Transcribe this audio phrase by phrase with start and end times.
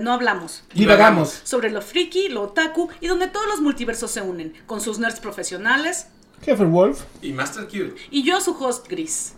[0.00, 0.62] donde no hablamos.
[0.74, 1.40] Divagamos.
[1.44, 5.20] Sobre lo friki, lo otaku y donde todos los multiversos se unen, con sus nerds
[5.20, 6.06] profesionales.
[6.42, 7.02] Jefer Wolf.
[7.22, 7.94] Y Master Q.
[8.10, 9.34] Y yo, su host Gris.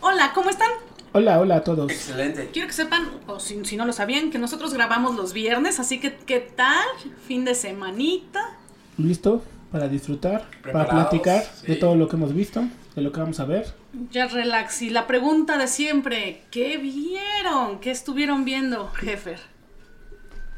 [0.00, 0.70] Hola, ¿cómo están?
[1.12, 1.90] Hola, hola a todos.
[1.90, 2.50] Excelente.
[2.52, 6.00] Quiero que sepan, o si, si no lo sabían, que nosotros grabamos los viernes, así
[6.00, 6.84] que ¿qué tal?
[7.26, 8.56] Fin de semanita.
[8.98, 9.44] ¿Listo?
[9.70, 12.64] Para disfrutar, para platicar de todo lo que hemos visto,
[12.94, 13.74] de lo que vamos a ver.
[14.10, 14.82] Ya relax.
[14.82, 17.80] Y la pregunta de siempre, ¿qué vieron?
[17.80, 19.53] ¿Qué estuvieron viendo, Jefer?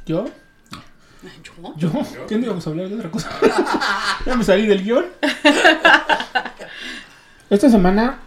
[0.06, 0.26] ¿Yo?
[1.42, 1.74] ¿Yo?
[1.76, 1.92] ¿Yo?
[2.28, 3.28] ¿Qué no íbamos a hablar de otra cosa?
[4.26, 5.06] ya me salí del guion.
[7.50, 8.20] Esta semana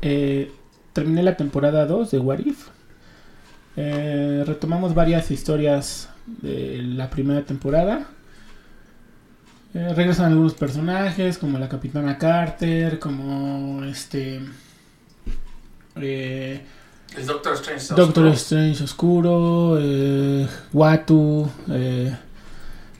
[0.00, 0.52] eh,
[0.92, 2.68] terminé la temporada 2 de What If.
[3.76, 8.06] Eh, retomamos varias historias de la primera temporada.
[9.74, 14.40] Eh, regresan algunos personajes como la Capitana Carter, como este...
[15.96, 16.60] eh,
[17.16, 17.86] Es Doctor Strange.
[17.94, 18.30] Doctor oscuro.
[18.32, 21.48] Strange Oscuro, eh, Watu.
[21.70, 22.16] eh,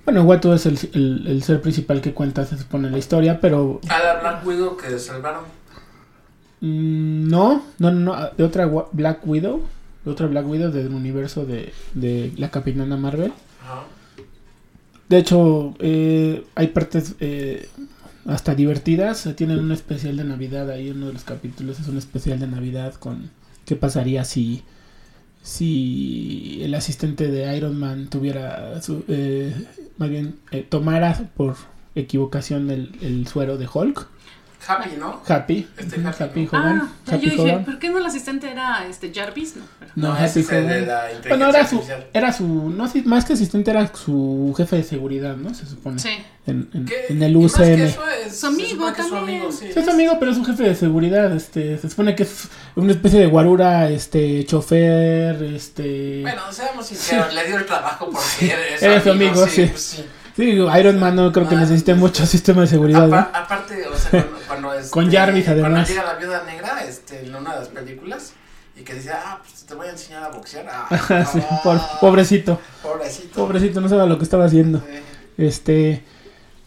[0.04, 3.80] bueno, Watu es el, el- el ser principal que cuenta, se supone, la historia, pero
[3.88, 5.44] A la Black Widow que salvaron.
[6.60, 9.62] mm, no, no, no, de otra Black Widow,
[10.04, 13.32] de otra Black Widow del universo de, de la Capitana Marvel.
[13.62, 13.84] Ajá.
[15.08, 17.68] De hecho, eh, hay partes eh,
[18.26, 19.28] hasta divertidas.
[19.36, 20.90] Tienen un especial de Navidad ahí.
[20.90, 23.30] Uno de los capítulos es un especial de Navidad con
[23.64, 24.62] qué pasaría si,
[25.42, 29.54] si el asistente de Iron Man tuviera, su, eh,
[29.98, 31.56] más bien, eh, tomara por
[31.94, 34.08] equivocación el, el suero de Hulk.
[34.66, 35.22] Happy, ¿no?
[35.26, 35.68] Happy.
[35.76, 36.58] Este Happy, Happy ¿no?
[36.58, 36.80] Hogan.
[36.84, 37.64] Ah, ya Happy yo dije, Hogan.
[37.64, 39.56] ¿por qué no el asistente era este Jarvis?
[39.56, 40.86] No, pero- No, No, Happy el de Hogan.
[40.86, 42.06] la Bueno, era su, artificial.
[42.12, 45.52] era su, no más que asistente, era su jefe de seguridad, ¿no?
[45.54, 45.98] Se supone.
[45.98, 46.10] Sí.
[46.46, 46.94] En, en- ¿Qué?
[47.08, 47.82] en el Y más que UCM.
[47.84, 49.38] eso es- Su amigo es su también.
[49.38, 49.66] amigo, sí.
[49.72, 52.92] Sí, es amigo, pero es un jefe de seguridad, este, se supone que es una
[52.92, 56.20] especie de guarura, este, chofer, este...
[56.22, 58.50] Bueno, seamos sinceros, le dio el trabajo porque Sí,
[58.84, 59.66] era su amigo, sí.
[59.66, 60.04] pues
[60.36, 60.50] sí.
[60.78, 63.16] Iron Man no creo que Ah, necesite mucho sistema de seguridad, ¿no?
[63.16, 65.70] Apa- Aparte, o sea, cuando, cuando, este, Con Jarvis, además.
[65.70, 68.32] Cuando llega la viuda negra, este, en una de las películas,
[68.76, 70.66] y que dice, ah, pues te voy a enseñar a boxear.
[70.68, 73.34] Ah, Sí, ah, por- pobrecito, Pobrecito.
[73.34, 74.80] pobrecito, no sabe lo que estaba haciendo.
[74.80, 75.02] Sí.
[75.38, 76.04] Este,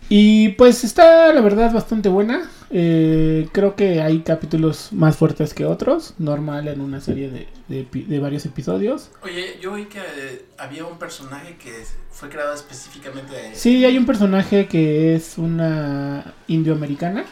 [0.10, 2.50] y pues está, la verdad, bastante buena.
[2.70, 8.20] Eh, creo que hay capítulos más fuertes que otros, normal en una serie de, de
[8.20, 9.10] varios episodios.
[9.24, 11.72] Oye, yo oí que eh, había un personaje que
[12.12, 13.56] fue creado específicamente de...
[13.56, 17.26] Sí, hay un personaje que es una indioamericana.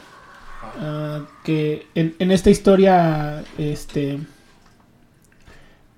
[0.80, 4.20] Ah, que en, en esta historia este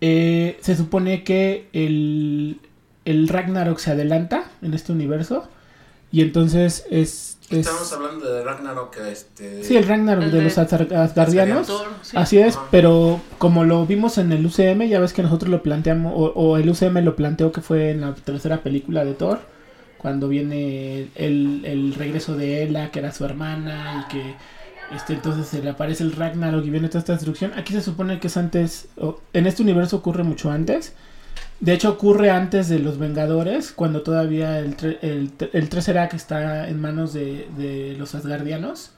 [0.01, 2.59] eh, se supone que el,
[3.05, 5.49] el Ragnarok se adelanta en este universo
[6.11, 9.63] y entonces es, es- Estamos hablando de Ragnarok, este...
[9.63, 11.67] sí el Ragnarok El de de- los Asgar- Asgardianos
[12.01, 12.17] sí.
[12.17, 16.13] así es pero como lo vimos en el UCM ya ves que nosotros lo planteamos
[16.15, 19.39] o, o el UCM lo planteó que fue en la tercera película de Thor
[19.97, 24.35] cuando viene el, el regreso de Ela que era su hermana y que
[24.95, 27.51] este, entonces se le aparece el Ragnarok y viene toda esta destrucción.
[27.57, 30.93] Aquí se supone que es antes, o- en este universo ocurre mucho antes.
[31.59, 35.69] De hecho ocurre antes de los Vengadores, cuando todavía el, tre- el, el
[36.13, 38.91] está en manos de, de los Asgardianos.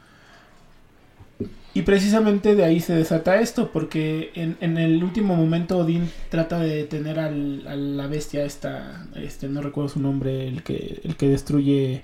[1.74, 6.60] Y precisamente de ahí se desata esto, porque en, en el último momento Odín trata
[6.60, 11.16] de detener al, a la bestia esta, este, no recuerdo su nombre, el que, el
[11.16, 12.04] que destruye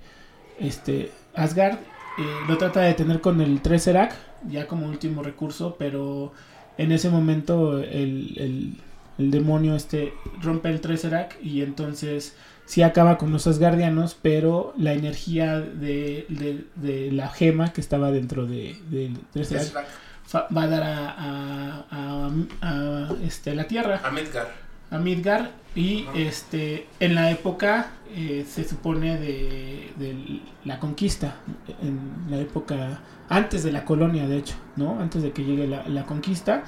[0.59, 4.15] este Asgard, eh, lo trata de detener con el Tesseract,
[4.49, 6.31] ya como último recurso, pero
[6.77, 8.73] en ese momento el, el,
[9.17, 14.93] el demonio este rompe el Tesseract y entonces sí acaba con los Asgardianos, pero la
[14.93, 20.57] energía de, de- de la gema que estaba dentro de, del Tesseract Tesseract.
[20.57, 22.29] va a dar a, a- a-
[22.61, 24.51] a, este, la Tierra A Midgar.
[24.91, 31.35] a Midgar y este en la época eh, se supone de, de la conquista
[31.81, 31.99] en
[32.29, 36.05] la época antes de la colonia de hecho no antes de que llegue la, la
[36.05, 36.63] conquista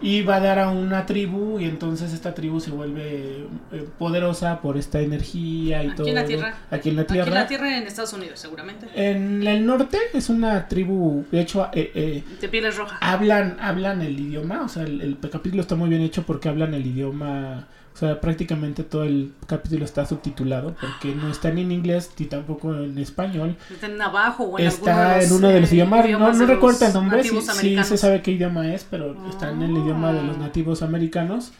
[0.00, 4.60] y va a dar a una tribu y entonces esta tribu se vuelve eh, poderosa
[4.60, 6.54] por esta energía y Aquí todo en la Tierra.
[6.70, 8.86] aquí en la Aquí tierra en la Tierra en Estados Unidos, seguramente.
[8.94, 12.96] en el norte es una tribu de hecho eh, eh, De pieles roja.
[13.00, 16.74] hablan hablan el idioma o sea el, el capítulo está muy bien hecho porque hablan
[16.74, 17.66] el idioma
[17.98, 22.26] o sea prácticamente todo el capítulo está subtitulado porque no está ni en inglés ni
[22.26, 23.56] tampoco en español.
[23.68, 26.08] Está en Navajo o en está alguno de en los, uno de los eh, idiomas.
[26.08, 29.74] No, no recuerdo el nombre sí, se sabe qué idioma es pero está en el
[29.74, 29.80] Ah.
[29.80, 31.50] idioma de los nativos americanos.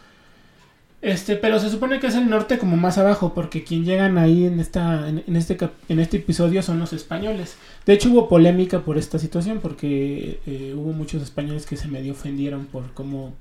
[1.03, 4.47] Este pero se supone que es el norte como más abajo porque quien llegan ahí
[4.47, 5.59] en esta en, en este
[5.89, 7.57] en este episodio son los españoles.
[7.85, 12.13] De hecho hubo polémica por esta situación porque eh, hubo muchos españoles que se medio
[12.13, 13.35] ofendieron por cómo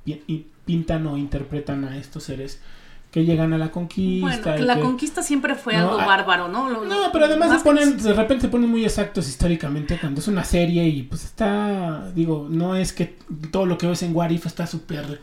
[0.66, 2.60] pintan o interpretan a estos seres
[3.12, 4.52] que llegan a la conquista.
[4.52, 6.70] Bueno, la que- conquista siempre fue No, algo ah, bárbaro, ¿no?
[6.70, 10.20] Lo- No, pero además más se ponen, de repente se ponen muy exactos históricamente cuando
[10.20, 13.18] es una serie y pues está, digo, no es que
[13.52, 15.22] todo lo que ves en What If está súper,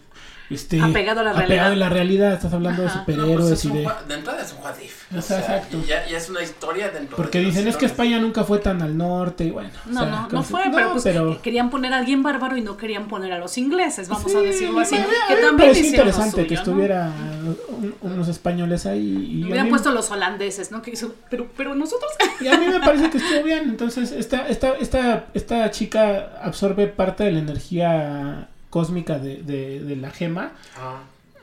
[0.55, 1.73] este, Apegado a la apegado realidad.
[1.73, 2.99] a la realidad, estás hablando de Ajá.
[3.01, 3.85] No, pues superhéroes es y un de...
[3.85, 5.13] gua- de entrada es un what if.
[5.17, 5.77] O sea, exacto.
[5.85, 7.87] y Ya, ya es una historia dentro Porque de dicen, es que.
[7.87, 9.71] España nunca fue tan al norte y bueno.
[9.87, 11.99] o No, sea, no, como no si- fue, no, pero pues pero- querían poner a
[11.99, 14.97] alguien bárbaro y no querían poner a los ingleses, vamos Sí, a decirlo así.
[14.97, 16.63] mí que me también lo interesante que suyo, ¿no?
[16.73, 17.13] estuviera
[17.79, 20.83] un- unos españoles ahí y Hubieran puesto los holandeses, ¿no?
[20.83, 22.11] Que hizo, pero, pero nosotros.
[22.41, 23.65] Y a mí me parece que estuvo bien.
[23.69, 29.97] Entonces, esta, esta, esta, esta chica absorbe parte de la energía cósmica de, de, de
[29.97, 30.45] la gema
[30.77, 30.97] Ajá.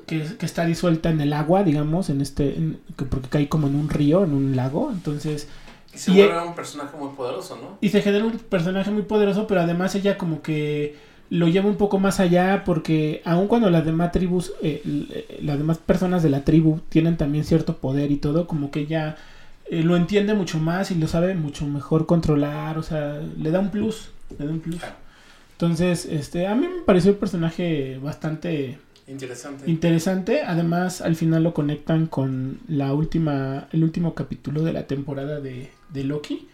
[0.08, 3.68] que, que está disuelta en el agua, digamos, en este, en- que- porque cae como
[3.68, 4.92] en un río, en un lago.
[4.92, 5.48] Entonces,
[5.94, 7.78] Y se Y- vuelve un personaje muy poderoso, ¿no?
[7.82, 10.96] y se genera un personaje muy poderoso, pero además ella como que
[11.30, 14.82] lo lleva un poco más allá porque aun cuando las demás tribus, eh,
[15.42, 19.16] las demás personas de la tribu tienen también cierto poder y todo, como que ella
[19.70, 23.60] eh, lo entiende mucho más y lo sabe mucho mejor controlar, o sea, le da
[23.60, 24.82] un plus, le da un plus.
[25.62, 29.70] Entonces, este, a mí me pareció el personaje bastante Interesante.
[29.70, 30.42] interesante.
[30.42, 35.70] Además, al final lo conectan con la última, el último capítulo de la temporada de,
[35.94, 36.48] de Loki,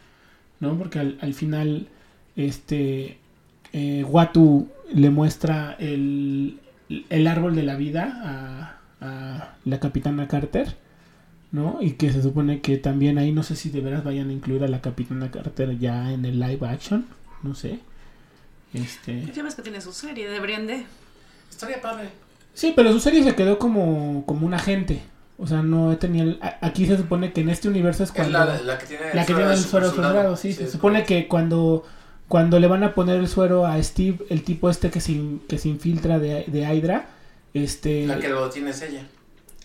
[0.60, 0.78] ¿no?
[0.78, 1.88] Porque al, al final,
[2.36, 3.18] este,
[3.72, 6.60] eh, Watu le muestra el,
[7.10, 10.76] el árbol de la vida a, a la capitana Carter,
[11.54, 11.78] ¿no?
[11.80, 14.66] Y que se supone que también ahí no sé si de veras vayan a incluir
[14.66, 17.06] a la capitana Carter ya en el live action,
[17.42, 17.80] no sé.
[18.74, 19.26] Este...
[19.34, 20.86] Ya ves que tiene su serie, deberían de.
[21.50, 22.10] Estaría padre.
[22.54, 25.02] Sí, pero su serie se quedó como, como un agente.
[25.38, 26.24] O sea, no tenía...
[26.24, 28.40] el- aquí se supone que en este universo es Es cuando...
[28.40, 30.54] la, la que tiene la que tiene el suero soldado, sí.
[30.54, 31.86] Se supone que cuando,
[32.28, 35.58] cuando le van a poner el suero a Steve, el tipo este que se, que
[35.60, 37.10] se infiltra de, de Hydra,
[37.54, 38.08] este...
[38.08, 39.04] La que lo tiene es ella.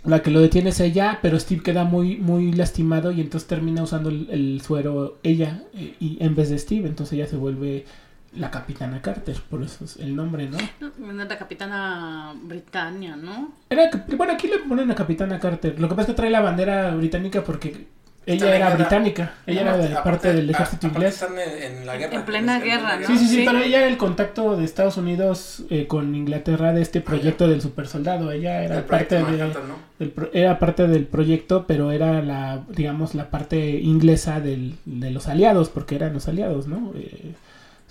[0.05, 3.83] la que lo detiene es ella, pero Steve queda muy, muy lastimado y entonces termina
[3.83, 7.87] usando el, el suero ella eh, y en vez de Steve, entonces ella se vuelve
[8.35, 10.59] la capitana Carter, por eso es el nombre, ¿no?
[10.81, 13.53] No, La capitana Britannia, ¿no?
[13.69, 15.79] Era, bueno, aquí le ponen a Capitana Carter.
[15.79, 17.87] Lo que pasa es que trae la bandera británica porque
[18.25, 19.35] ella era británica.
[19.47, 21.15] Ella era de Aparte- parte del ejército inglés.
[21.21, 22.15] Están en, en la guerra.
[22.15, 23.07] En plena guerra, ¿no?
[23.07, 23.43] Sí, sí, sí, Sí.
[23.45, 27.61] pero ella era el contacto de Estados Unidos eh, con Inglaterra de este proyecto del
[27.61, 28.31] supersoldado.
[28.31, 29.75] Ella era El parte proyecto de, Manhattan, ¿no?
[29.99, 35.27] del era parte del proyecto, pero era la, digamos, la parte inglesa del, de los
[35.29, 36.93] aliados, porque eran los aliados, ¿no?
[36.95, 37.35] Eh,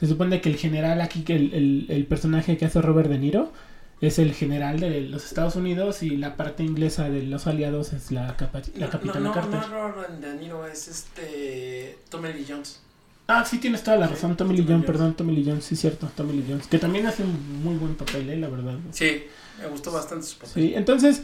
[0.02, 3.18] se supone que el general aquí, que el, el, el personaje que hace Robert De
[3.20, 3.54] Niro,
[4.02, 8.12] es el general de los Estados Unidos y la parte inglesa de los aliados es
[8.12, 9.60] la, capa- la No, capitana no, no, Carter.
[9.70, 11.98] no, Robert De Niro es este.
[12.10, 12.82] Tommy Lee Jones.
[13.28, 16.10] Ah, sí, tienes toda la razón, Tommy Lee Jones, perdón, Tommy Lee Jones, sí, cierto,
[16.18, 18.74] Tommy Lee Jones, que también hace un muy buen papel, eh, la verdad.
[18.92, 19.24] Sí,
[19.62, 20.52] me gustó bastante su papel.
[20.54, 21.22] Sí, entonces,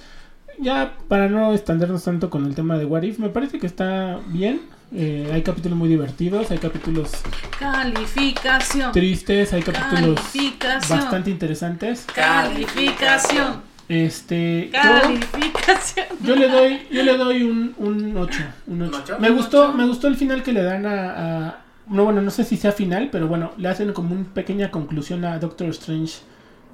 [0.59, 4.21] ya para no extendernos tanto con el tema de What If, me parece que está
[4.27, 4.62] bien.
[4.94, 7.12] Eh, hay capítulos muy divertidos, hay capítulos
[7.60, 8.92] Calificación.
[8.94, 11.00] tristes, hay capítulos Calificación.
[11.00, 12.06] bastante interesantes.
[12.13, 13.62] Calificación.
[13.89, 16.06] Este, yo, Calificación.
[16.22, 18.92] yo le doy, yo le doy un, un 8, un ocho.
[18.98, 19.18] ¿Un ocho?
[19.19, 21.57] Me ¿Un gustó, me gustó el final que le dan a, a-
[21.88, 25.24] no bueno, no sé si sea final, pero bueno, le hacen como una pequeña conclusión
[25.24, 26.16] a Doctor Strange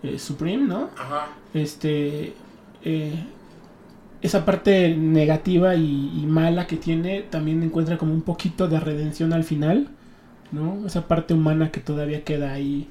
[0.01, 0.89] eh, Supreme, ¿no?
[0.98, 1.27] Ajá.
[1.53, 2.34] este
[2.84, 3.13] eh,
[4.24, 9.34] esa parte negativa y, y mala que tiene también encuentra como un poquito de redención
[9.34, 9.89] al final
[10.53, 12.88] no esa parte humana que todavía queda ahí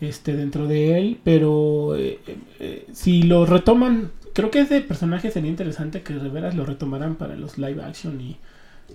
[0.00, 5.32] este dentro de él pero eh, eh, eh, si lo retoman creo que ese personaje
[5.32, 8.36] sería interesante que de veras lo retomaran para los live action y,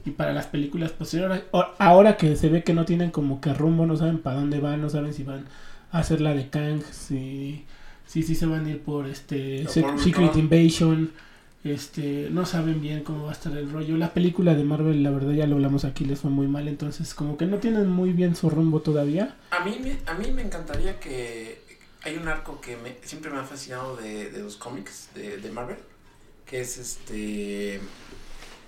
[0.05, 1.43] y para las películas posteriores
[1.79, 4.81] ahora que se ve que no tienen como que rumbo no saben para dónde van
[4.81, 5.43] no saben si van
[5.91, 7.65] a hacer la de Kang si
[8.05, 10.37] si si se van a ir por este Secret.
[10.37, 11.11] Invasion
[11.63, 15.11] este no saben bien cómo va a estar el rollo la película de Marvel la
[15.11, 18.11] verdad ya lo hablamos aquí les fue muy mal entonces como que no tienen muy
[18.11, 21.61] bien su rumbo todavía A mí, me, a mí me encantaría que.
[22.05, 25.51] Hay un arco que me, siempre me ha fascinado de, de los cómics de, de
[25.51, 25.77] Marvel.
[26.45, 27.79] Que es este.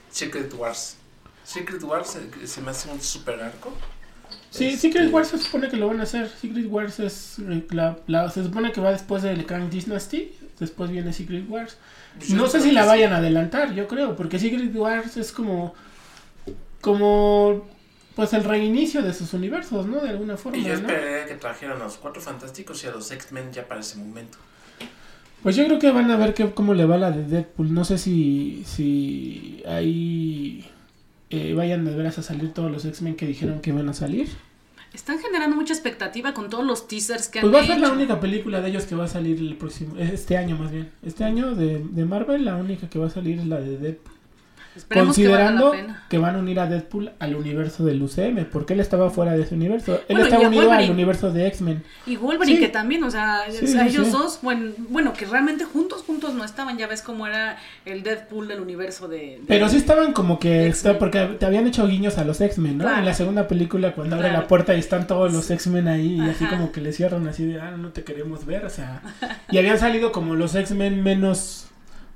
[0.10, 0.98] Secret Wars.
[1.44, 3.74] Secret Wars se, se me hace un super arco.
[4.50, 6.30] Sí, Este, Secret Wars se supone que lo van a hacer.
[6.30, 10.90] Secret Wars es eh, la, la- se supone que va después de Kang Dynasty, después
[10.90, 11.78] viene Secret Wars.
[12.20, 12.88] Yo No sé si la sí.
[12.88, 15.74] vayan a adelantar, yo creo, porque Secret Wars es como
[16.82, 17.68] como
[18.16, 20.00] pues el reinicio de sus universos, ¿no?
[20.02, 20.74] De alguna forma, Y yo ¿no?
[20.76, 24.38] esperaría que trajeran a los Cuatro Fantásticos y a los X-Men ya para ese momento.
[25.44, 27.74] Pues yo creo que van a ver que, cómo le va la de Deadpool.
[27.74, 30.66] No sé si si ahí
[31.30, 34.30] eh, vayan de veras a salir todos los X-Men que dijeron que iban a salir.
[34.96, 37.92] Están generando mucha expectativa con todos los teasers que Pues han va a ser la
[37.92, 40.90] única película de ellos que va a salir el próximo, este año más bien.
[41.04, 44.15] Este año de, de Marvel, la única que va a salir es la de Deadpool.
[44.76, 48.46] Esperemos que valga Considerando la que van a unir a Deadpool al universo del UCM,
[48.52, 49.96] porque él estaba fuera de ese universo.
[50.10, 51.84] Él Bueno, está y a unido al universo de X-Men.
[52.06, 52.62] Y Wolverine Sí.
[52.66, 54.12] que también, o sea, Sí, o sea, sí, ellos sí.
[54.14, 58.48] dos, bueno, bueno, que realmente juntos, juntos no estaban, ya ves cómo era el Deadpool
[58.48, 59.18] del universo de...
[59.18, 62.78] de- Pero sí estaban como que, está, porque te habían hecho guiños a los X-Men,
[62.80, 62.84] ¿no?
[62.84, 63.00] Claro.
[63.00, 64.42] En la segunda película cuando abre Claro.
[64.44, 67.46] la puerta y están todos los X-Men ahí y así como que le cierran así
[67.46, 69.02] de, ah, no te queremos ver, o sea.
[69.50, 71.68] Y habían salido como los X-Men menos,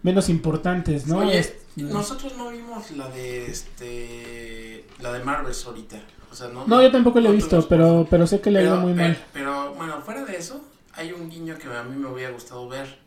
[0.04, 1.20] menos importantes, ¿no?
[1.20, 6.02] Oye, Es- nosotros no vimos la de este la de Marvels ahorita.
[6.32, 8.64] O sea, no, No, yo tampoco lo he visto, pero, pero sé que le ha
[8.64, 9.26] ido muy pero, mal.
[9.34, 10.64] Pero bueno, fuera de eso,
[10.94, 13.00] hay un guiño que a mí me hubiera gustado ver,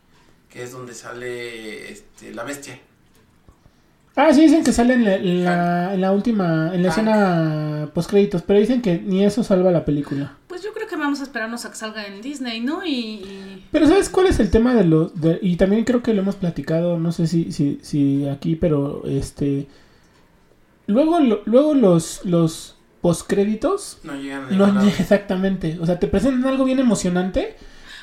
[0.49, 2.79] que es donde sale este, la bestia.
[4.15, 6.91] Ah, sí, dicen que sale en la, en la, en la última, en la Ah.
[6.91, 10.37] escena post créditos, pero dicen que ni eso salva la película.
[10.47, 12.85] Pues yo creo que vamos a esperarnos a que salga en Disney, ¿no?
[12.85, 12.91] Y...
[12.91, 15.19] y- Pero ¿sabes cuál es el tema de los...
[15.19, 19.01] de- y también creo que lo hemos platicado, no sé si, si, si aquí, pero
[19.05, 19.67] este...
[20.85, 24.87] Luego, lo- luego los, los postcréditos No llegan a no ningún lado.
[24.99, 25.77] exactamente.
[25.81, 27.55] O sea, te presentan algo bien emocionante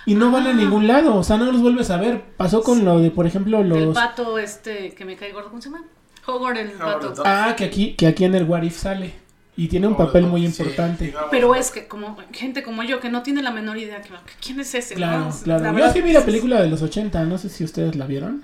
[0.06, 1.14] y no van a ningún lado.
[1.14, 2.22] O sea, no los vuelves a ver.
[2.36, 3.94] Pasó con lo de, por ejemplo, El los...
[3.94, 5.84] pato este que me cae gordo, ¿cómo se llama?
[6.26, 7.14] Howard el pato.
[7.24, 9.14] Ah, que aquí, que aquí en el What If sale.
[9.56, 11.12] Y tiene un Oh, papel muy sí, importante.
[11.30, 14.08] Pero es que como gente como yo que no tiene la menor idea que
[14.42, 15.36] quién es ese, Claro, ¿no?
[15.42, 15.62] claro.
[15.64, 18.06] La Yo verdad, sí vi la película de los 80, no sé si ustedes la
[18.06, 18.42] vieron.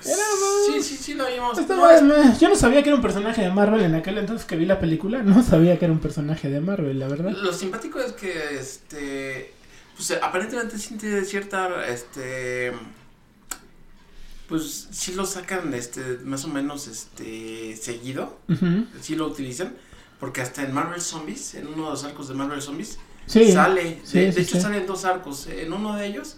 [0.00, 1.58] Sí, sí, sí, lo vimos.
[1.58, 4.46] Estaba- No, es- yo no sabía que era un personaje de Marvel en aquel entonces
[4.46, 5.22] que vi la película.
[5.22, 7.30] No sabía que era un personaje de Marvel, la verdad.
[7.32, 9.52] Lo simpático es que, este,
[9.96, 12.72] pues aparentemente sí tiene cierta, este,
[14.48, 18.84] pues sí lo sacan, este, más o menos, este, seguido, Ujú.
[19.00, 19.74] sí lo utilizan,
[20.20, 23.50] porque hasta en Marvel Zombies, en uno de los arcos de Marvel Zombies, Sí.
[23.50, 24.60] sale, sí, de, de sí, hecho sí.
[24.62, 26.36] salen dos arcos, en uno de ellos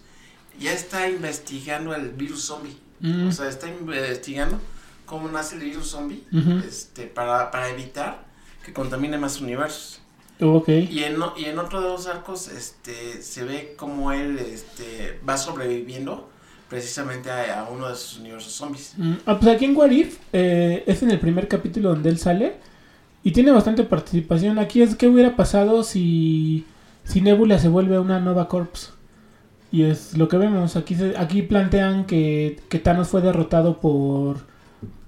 [0.59, 4.59] ya está investigando el virus zombie, Mm, o sea, está investigando
[5.07, 6.25] cómo nace el virus zombie,
[6.67, 8.25] este, para, para evitar
[8.65, 10.01] que contamine más universos.
[10.41, 10.69] Ok.
[10.69, 15.37] Y en, y en otro de los arcos este, se ve como él este, va
[15.39, 16.28] sobreviviendo
[16.69, 18.93] precisamente a, a uno de sus universos zombies.
[18.97, 22.19] Mm, Ah, pues aquí en What If, eh, es en el primer capítulo donde él
[22.19, 22.55] sale
[23.23, 24.59] y tiene bastante participación.
[24.59, 26.65] Aquí es qué hubiera pasado si,
[27.05, 28.93] si Nebula se vuelve una nueva Corps.
[29.71, 30.77] Y es lo que vemos.
[30.77, 34.47] Aquí, se- aquí plantean que, que Thanos fue derrotado por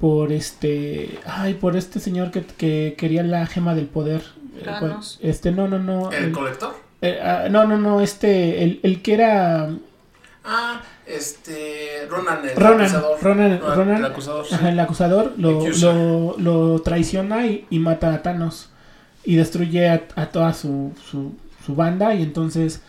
[0.01, 4.23] por este ay por este señor que, que quería la gema del poder
[4.65, 5.19] Thanos.
[5.23, 6.75] este no no no ¿El el- colector?
[7.03, 9.71] eh, ah, no no no este el, el que era
[10.45, 10.81] Ah,
[11.17, 12.07] este.
[12.09, 13.19] Ronan, el Ronan, acusador.
[13.23, 14.55] Ronan, Ronan, el acusador, sí.
[14.55, 18.71] Ajá, el acusador lo, lo, lo traiciona y, y mata a Thanos
[19.25, 21.33] y destruye a, a toda su, su,
[21.65, 22.81] su banda y entonces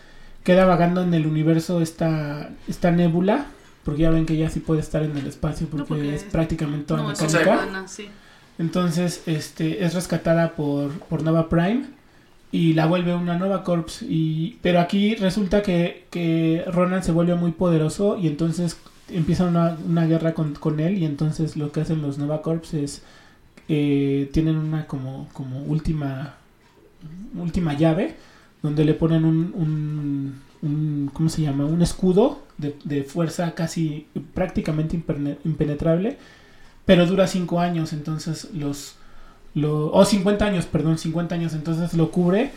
[0.44, 3.46] queda vagando en el universo esta, esta nébula
[3.84, 6.22] porque ya ven que ya sí puede estar en el espacio porque, No, porque es
[6.24, 7.84] prácticamente toda no, es mecánica.
[7.86, 8.08] sí.
[8.58, 11.84] Entonces este, es rescatada por, por Nova Prime
[12.52, 14.02] y la vuelve una nueva Corps.
[14.02, 18.78] Y, pero aquí resulta que, que Ronan se vuelve muy poderoso y entonces
[19.10, 20.98] empieza una, una guerra con, con él.
[20.98, 23.02] Y entonces lo que hacen los Nova Corps es.
[23.68, 26.36] eh, tienen una como, como última.
[27.36, 28.16] Última llave.
[28.62, 30.40] Donde le ponen un.
[30.62, 31.64] un, ¿Cómo se llama?
[31.66, 34.96] Un escudo de, de fuerza casi prácticamente
[35.44, 36.18] impenetrable.
[36.84, 37.92] Pero dura 5 años.
[37.92, 38.96] Entonces los
[39.54, 42.50] lo, o 50 años, perdón, 50 años, entonces lo cubre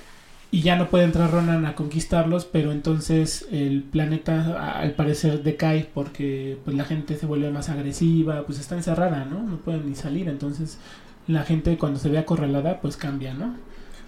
[0.51, 5.89] y ya no puede entrar Ronan a conquistarlos, pero entonces el planeta al parecer decae
[5.93, 9.43] porque pues la gente se vuelve más agresiva, pues está encerrada, ¿no?
[9.43, 10.77] No pueden ni salir, entonces
[11.27, 13.55] la gente cuando se ve acorralada pues cambia, ¿no?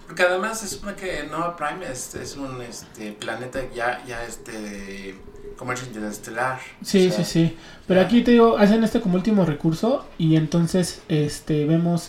[0.06, 5.16] Porque además se supone que Nova Prime es, es un este, planeta ya, ya este,
[5.58, 6.60] comercio interestelar.
[6.82, 7.56] Sí, O sea, sí, sí.
[7.86, 8.06] Pero ya.
[8.06, 12.08] aquí te digo, hacen este como último recurso y entonces este vemos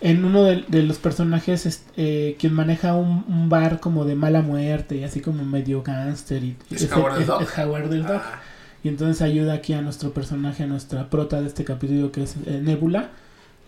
[0.00, 4.14] en uno de, de los personajes est- eh, quien maneja un, un bar como de
[4.14, 7.42] mala muerte y así como medio gángster y ¿Es ese- Howard el es- Dog?
[7.42, 8.20] es Howard el Dog.
[8.22, 8.40] Ah,
[8.84, 12.36] y entonces ayuda aquí a nuestro personaje, a nuestra prota de este capítulo que es
[12.46, 13.10] eh, Nebula.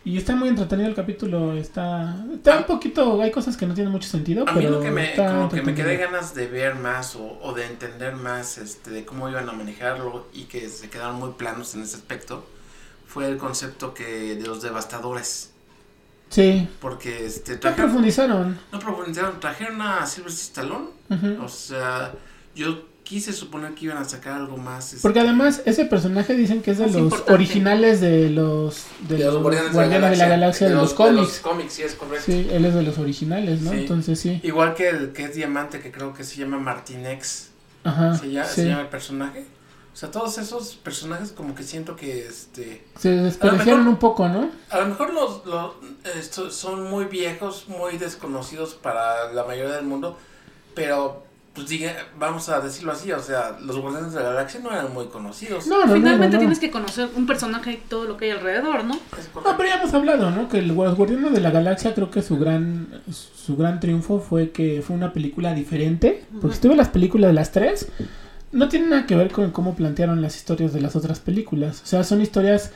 [0.04, 3.92] Y está muy entretenido el capítulo, está, está un poquito, hay cosas que no tienen
[3.92, 6.76] mucho sentido, A mí pero lo que me, como que me quedé ganas de ver
[6.76, 10.88] más o, o de entender más este, de cómo iban a manejarlo y que se
[10.88, 12.46] quedaron muy planos en ese aspecto
[13.06, 15.50] fue el concepto que de los devastadores.
[16.30, 18.58] Sí, Porque este, no trajeron, profundizaron.
[18.72, 20.88] no profundizaron, trajeron a Sylvester Stallone.
[21.10, 21.42] Ujú.
[21.44, 22.12] O sea,
[22.54, 24.92] yo aquí se supone que iban a sacar algo más.
[24.92, 27.32] este, Porque además ese personaje dicen que es de Es los importante.
[27.32, 31.40] originales de los de, de los Guardianes Guardianes de la Galaxia de los de cómics.
[31.40, 32.24] cómics, sí, es correcto.
[32.26, 33.70] Sí, él es de los originales, ¿no?
[33.70, 33.78] Sí.
[33.78, 34.40] Entonces sí.
[34.42, 37.48] Igual que el que es diamante, que creo que se llama Martinex.
[37.84, 38.14] Ajá.
[38.18, 38.54] se, llama, sí.
[38.62, 39.46] se llama el personaje.
[39.98, 44.28] O sea, todos esos personajes como que siento que este Se desperdiciaron mejor- un poco,
[44.28, 44.48] ¿no?
[44.70, 45.72] a lo mejor los, los
[46.16, 50.16] estos son muy viejos, muy desconocidos para la mayoría del mundo,
[50.76, 54.70] pero pues diga, vamos a decirlo así, o sea, los Guardianes de la Galaxia no
[54.70, 55.66] eran muy conocidos.
[55.66, 56.38] No, no, Finalmente no, no.
[56.38, 58.94] tienes que conocer un personaje y todo lo que hay alrededor, ¿no?
[58.94, 60.48] No, pero ya hemos hablado, ¿no?
[60.48, 64.80] Que Los Guardianes de la Galaxia creo que su gran su gran triunfo fue que
[64.86, 66.24] fue una película diferente.
[66.40, 67.88] Porque si tú ves las películas de las tres,
[68.52, 71.82] no tiene nada que ver con cómo plantearon las historias de las otras películas.
[71.82, 72.72] O sea, son historias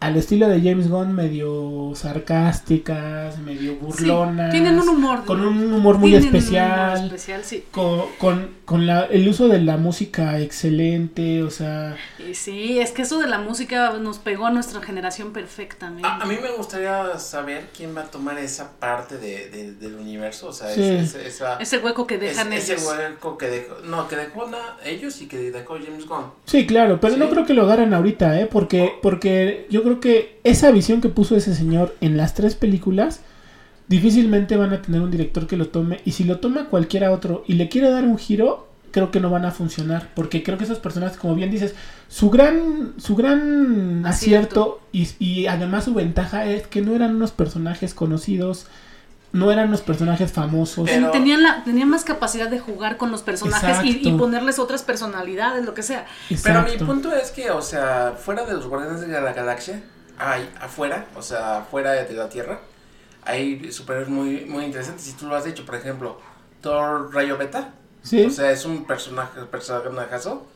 [0.00, 4.52] al estilo de James Gunn medio sarcásticas, medio burlonas.
[4.52, 5.24] Sí, tienen un humor.
[5.24, 6.98] Con un humor muy un especial.
[6.98, 7.64] humor especial, sí.
[7.70, 11.96] Con, con, con la, el uso de la música excelente, o sea...
[12.28, 16.06] Y sí, es que eso de la música nos pegó a nuestra generación perfectamente.
[16.06, 19.94] A, a mí me gustaría saber quién va a tomar esa parte de, de- del
[19.94, 20.82] universo, o sea, Sí.
[20.82, 22.86] ese- ese- esa, Ese hueco que dejan es- ese ellos.
[22.86, 24.46] hueco que dejó, no, que dejó
[24.84, 26.26] ellos y que dejó James Gunn.
[26.44, 27.20] Sí, claro, pero Sí.
[27.20, 28.46] no creo que lo agarren ahorita, ¿eh?
[28.46, 33.20] Porque, porque yo creo que esa visión que puso ese señor en las tres películas,
[33.88, 36.00] difícilmente van a tener un director que lo tome.
[36.04, 39.30] Y si lo toma cualquiera otro y le quiere dar un giro, creo que no
[39.30, 40.08] van a funcionar.
[40.14, 41.74] Porque creo que esas personas, como bien dices,
[42.08, 47.30] su gran, su gran acierto, y, y además su ventaja es que no eran unos
[47.32, 48.66] personajes conocidos,
[49.32, 50.88] no eran unos personajes famosos.
[50.88, 54.82] Pero- Tenían, la, tenían más capacidad de jugar con los personajes y, y ponerles otras
[54.82, 56.06] personalidades, lo que sea.
[56.42, 59.82] Pero mi punto es que, o sea, fuera de los Guardianes de la Galaxia,
[60.18, 62.60] hay afuera, o sea, fuera de la Tierra,
[63.24, 65.04] hay superhéroes muy, muy interesantes.
[65.04, 66.18] Si tú lo has dicho, por ejemplo,
[66.62, 67.74] Thor Rayo Beta,
[68.08, 68.24] Sí.
[68.24, 70.46] o sea, es un personaje, personajazo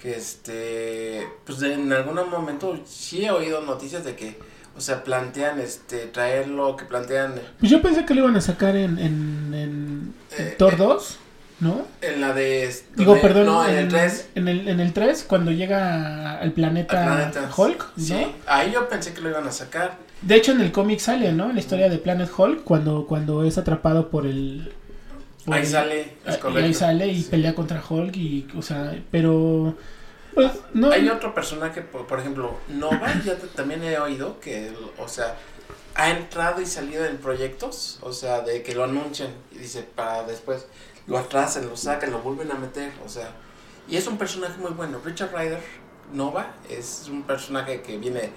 [0.00, 4.38] que, este, pues en algún momento sí he oído noticias de que,
[4.76, 8.76] o sea, plantean, este, traerlo, que plantean Pues yo pensé que lo iban a sacar
[8.76, 11.16] en, en, en Eh, Thor eh, 2,
[11.60, 11.82] ¿no?
[12.00, 12.72] en la de...
[12.94, 14.28] Digo, donde- perdón, No, en, en, el 3.
[14.36, 18.04] en el, en el 3, cuando llega al planeta, Planeta Hulk, ¿no?
[18.04, 19.96] Sí, ahí yo pensé que lo iban a sacar.
[20.22, 21.52] De hecho, en el cómic sale, ¿no?
[21.52, 24.72] La historia de Planet Hulk, cuando, cuando es atrapado por el...
[25.48, 26.64] por Ahí sale, es ah, y correcto.
[26.66, 27.28] ahí sale y Sí.
[27.30, 29.74] pelea contra Hulk y, o sea, pero...
[30.34, 30.90] Pues, no...
[30.92, 35.36] Hay otro personaje, por, por ejemplo, Nova, ya te- también he oído que, o sea,
[35.94, 40.22] ha entrado y salido en proyectos, o sea, de que lo anuncian y dice para
[40.24, 40.66] después
[41.08, 43.30] lo atrasan, lo sacan, lo vuelven a meter, o sea,
[43.88, 45.00] y es un personaje muy bueno.
[45.04, 45.60] Richard Ryder,
[46.12, 48.30] Nova, es un personaje que viene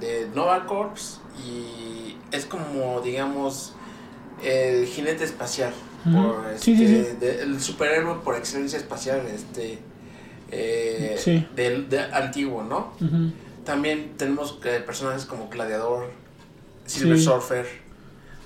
[0.00, 3.72] de Nova Corps y es como, digamos,
[4.44, 5.72] el jinete espacial,
[6.12, 7.16] Por, Sí, sí, este, sí.
[7.20, 9.78] de- el superhéroe por excelencia espacial, este,
[10.50, 12.92] eh, del, de antiguo, ¿no?
[13.64, 16.10] También tenemos eh, personajes como Gladiador,
[16.86, 17.18] Silver.
[17.20, 17.66] Surfer.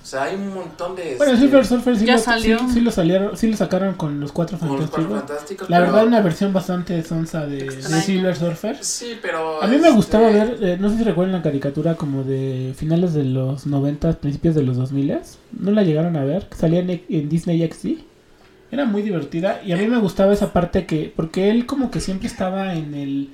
[0.03, 1.15] O sea, hay un montón de.
[1.17, 2.59] Bueno, este, Silver Surfer sí Ya lo, salió.
[2.59, 5.19] sí, sí lo salieron, sí lo sacaron con los cuatro los Cuatro fantásticos.
[5.19, 5.71] fantásticos.
[5.71, 7.71] La pero- verdad, una versión bastante sonsa de.
[7.83, 8.77] Silver Surfer.
[8.85, 9.63] Sí, pero.
[9.63, 12.75] A mí me este, gustaba ver, eh, no sé si recuerdan la caricatura como de
[12.77, 15.19] finales de los 90, principios de los 2000.
[15.59, 16.49] ¿No la llegaron a ver?
[16.57, 18.01] Salía en, en Disney XD.
[18.73, 22.01] Era muy divertida y a mí me gustaba esa parte que, porque él como que
[22.01, 23.29] siempre estaba en el,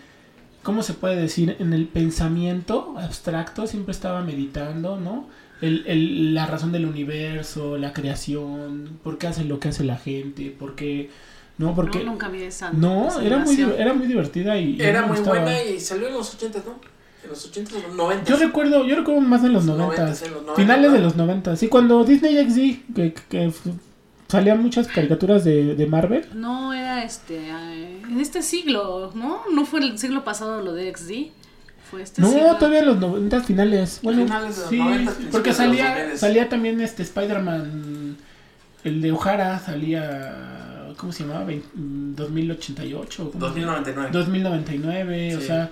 [0.65, 1.57] ¿cómo se puede decir?
[1.61, 5.27] En el pensamiento abstracto, siempre estaba meditando, ¿no?
[5.61, 9.97] El, el- la razón del universo, la creación, por qué hace lo que hace la
[9.97, 11.11] gente, por qué,
[11.59, 11.75] ¿no?
[11.75, 12.05] Porque...
[12.05, 12.71] no, nunca vi esa.
[12.73, 14.81] No, esa era muy, era muy divertida y...
[14.81, 15.41] Era muy gustaba.
[15.41, 16.79] buena y salió en los 80, ¿no?
[17.25, 18.25] En los 80, los 90.
[18.31, 20.97] Yo recuerdo, yo recuerdo más de los Los 90, 90, en los 90, finales ¿no?
[20.97, 21.57] de los 90.
[21.57, 23.53] Sí, cuando Disney XD, que, que
[24.29, 26.25] salían muchas caricaturas de, de Marvel.
[26.35, 27.49] No, era este.
[27.49, 29.41] eh, en este siglo, ¿no?
[29.53, 31.33] No fue el siglo pasado lo de XD.
[31.91, 32.55] Fue este No, siglo.
[32.57, 34.01] todavía en los 90 finales.
[34.03, 36.19] Bueno, Finales de los sí, 90, porque salía, 2000.
[36.19, 38.17] salía también este Spider-Man,
[38.85, 41.45] el de O'Hara, salía, ¿cómo se llamaba?
[41.47, 41.63] Vein-
[42.15, 43.31] 2088.
[43.33, 43.41] ¿cómo?
[43.47, 44.11] 2099.
[44.13, 45.47] 2099, o Sí.
[45.47, 45.71] sea,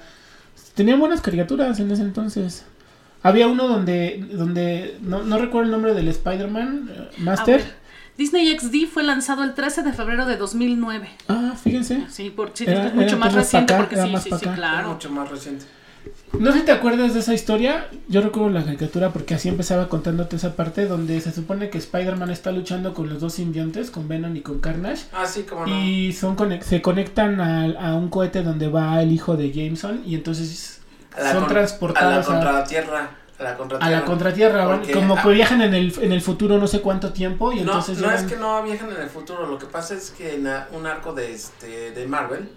[0.74, 2.64] tenían buenas caricaturas en ese entonces.
[3.22, 7.58] Había uno donde, donde no, no recuerdo el nombre del Spider-Man, eh, Master.
[7.58, 11.08] ver, Disney XD fue lanzado el 13 de febrero de 2009.
[11.28, 12.06] Ah, fíjense.
[12.08, 14.30] Sí, por, sí, Era- es mucho era más reciente acá, porque era sí, más sí,
[14.38, 14.88] sí, claro.
[14.92, 15.64] mucho más reciente.
[16.32, 17.88] No sé si te acuerdas de esa historia.
[18.08, 22.30] Yo recuerdo la caricatura porque así empezaba contándote esa parte donde se supone que Spider-Man
[22.30, 25.04] está luchando con los dos simbiontes, con Venom y con Carnage.
[25.12, 25.74] Ah, sí, como no.
[25.80, 30.14] Y son se conectan a, a un cohete donde va el hijo de Jameson y
[30.14, 30.80] entonces
[31.16, 33.10] A son con- transportados a la a- contra la Tierra.
[33.38, 34.04] A la a contratierra.
[34.06, 37.60] contratierra, como que viajan en el, en el futuro no sé cuánto tiempo y No,
[37.62, 40.46] entonces no es que no viajan en el futuro, lo que pasa es que en
[40.46, 42.48] a- un arco de este de Marvel,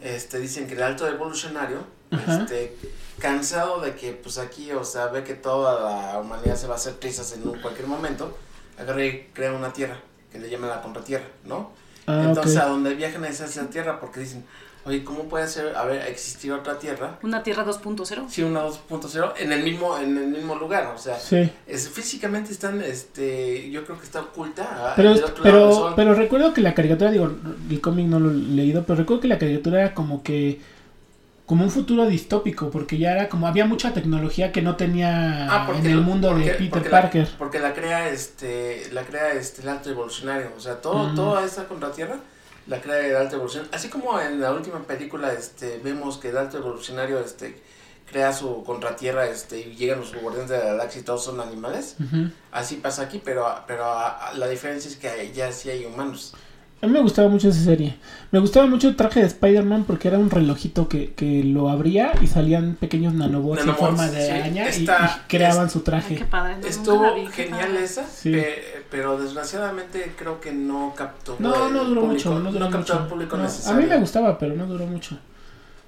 [0.00, 2.38] este dicen que el alto evolucionario, Ajá.
[2.42, 2.76] este
[3.18, 6.76] cansado de que pues aquí, o sea, ve que toda la humanidad se va a
[6.76, 8.36] hacer trizas en un cualquier momento,
[8.78, 9.98] agarra y crea una tierra
[10.30, 11.70] que le llaman la contratierra, ¿no?
[12.06, 12.62] Ah, Entonces ok.
[12.62, 14.44] a donde viajan es hacia la tierra porque dicen,
[14.84, 18.28] "Oye, ¿cómo puede ser a ver existir otra tierra?" Una Tierra 2.0.
[18.28, 21.50] Sí, una 2.0 en el mismo en el mismo lugar, o sea, Sí.
[21.66, 25.62] es, físicamente están, este, yo creo que está oculta ah, Pero, del otro lado del
[25.68, 25.92] pero, sol.
[25.96, 27.32] pero recuerdo que la caricatura, digo,
[27.70, 30.60] el cómic no lo he leído, pero recuerdo que la caricatura era como que
[31.46, 35.64] como un futuro distópico, porque ya era como había mucha tecnología que no tenía Ah,
[35.66, 37.28] porque en el mundo porque- de Peter porque Parker.
[37.30, 41.14] La, porque la crea este, la crea este el alto evolucionario, o sea, todo, Mm.
[41.14, 42.16] toda esta contratierra
[42.66, 43.72] la crea el alto evolucionario.
[43.74, 47.62] Así como en la última película este vemos que el alto evolucionario este
[48.10, 51.96] crea su contratierra este y llegan los guardianes de la galaxia y todos son animales.
[52.50, 56.34] Así pasa aquí, pero pero a- a- la diferencia es que ya sí hay humanos.
[56.82, 57.96] A mí me gustaba mucho esa serie.
[58.30, 62.12] Me gustaba mucho el traje de Spider-Man porque era un relojito que, que lo abría
[62.20, 64.30] y salían pequeños nanobots en forma de sí.
[64.30, 64.86] araña y-
[65.26, 66.14] creaban es- su Ay, traje.
[66.16, 66.56] qué padre.
[66.60, 67.84] no, Estuvo vi, qué genial padre.
[67.84, 68.30] esa, Sí.
[68.30, 72.78] pe- pero desgraciadamente creo que no captó No, no duró público, mucho, no duró captó
[72.78, 73.02] mucho.
[73.04, 73.80] el público No, a necesario.
[73.80, 75.18] mí me gustaba, pero no duró mucho.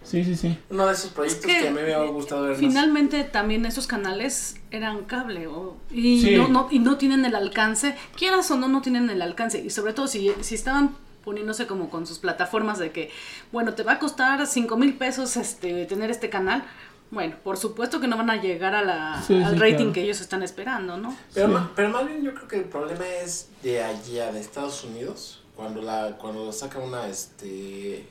[0.08, 0.58] Sí, sí, sí.
[0.70, 2.58] Uno de esos proyectos Es que, que, a mí me ha gustado ver más.
[2.60, 6.36] Finalmente también esos canales eran cable o- y, Sí.
[6.36, 9.70] no, no, y no tienen el alcance, quieras o no, no tienen el alcance y
[9.70, 13.10] sobre todo si, si estaban poniéndose como con sus plataformas de que,
[13.52, 16.64] bueno, te va a costar cinco mil pesos este, tener este canal,
[17.10, 19.92] bueno, por supuesto que no van a llegar a la, Sí, al sí, rating claro.
[19.92, 21.14] que ellos están esperando, ¿no?
[21.34, 21.52] Pero, Sí.
[21.52, 25.42] ma- pero más bien yo creo que el problema es de allá, de Estados Unidos,
[25.54, 28.06] cuando la cuando saca una este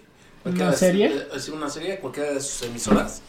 [0.55, 1.27] ¿Una de- serie?
[1.39, 3.21] sí, una serie cualquiera de sus emisoras,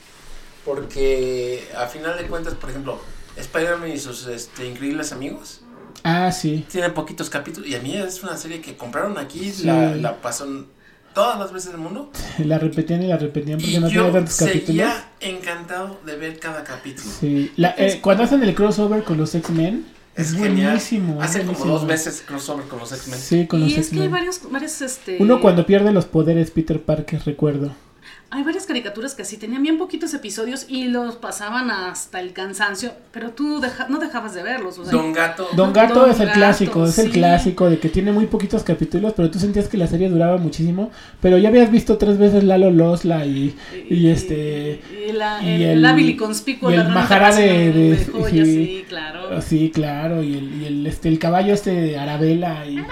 [0.64, 3.00] porque a final de cuentas, por ejemplo,
[3.36, 5.60] Spider-Man y sus este, increíbles amigos
[6.04, 6.64] Ah, sí.
[6.70, 9.64] tienen poquitos capítulos y a mí es una serie que compraron aquí, Sí.
[9.64, 10.66] la, la pasaron
[11.14, 12.10] todas las veces del mundo
[12.44, 14.66] La repetían y la repetían porque y no yo tenía tantos capítulos.
[14.66, 17.08] seguía encantado de ver cada capítulo.
[17.20, 17.52] Sí.
[17.56, 19.86] La- eh, cuando hacen el crossover con los X-Men,
[20.18, 21.22] es, Es buenísimo.
[21.22, 21.72] Hace como buenísimo.
[21.74, 23.18] dos meses crossover con los X-Men.
[23.18, 24.10] Sí, con los Y es que hay X-Men.
[24.10, 27.72] varios, varios este, Uno cuando pierde los poderes, Peter Parker, recuerdo.
[28.30, 32.92] Hay varias caricaturas que así tenían bien poquitos episodios y los pasaban hasta el cansancio,
[33.10, 34.78] pero tú deja- no dejabas de verlos.
[34.78, 35.48] O sea, Don Gato.
[35.56, 37.12] Don Gato Don es el Gato, clásico, es el sí.
[37.12, 40.90] clásico de que tiene muy poquitos capítulos, pero tú sentías que la serie duraba muchísimo,
[41.22, 43.56] pero ya habías visto tres veces Lalo Losla y,
[43.88, 44.82] y este...
[45.08, 48.06] y la, y el, el- hábil y conspicuo y el ladrón de Majara de- raciones
[48.06, 48.54] de- joyas, sí.
[48.66, 49.40] sí, claro.
[49.42, 52.78] Sí, claro, y el, y el, este, el caballo este de Arabella y...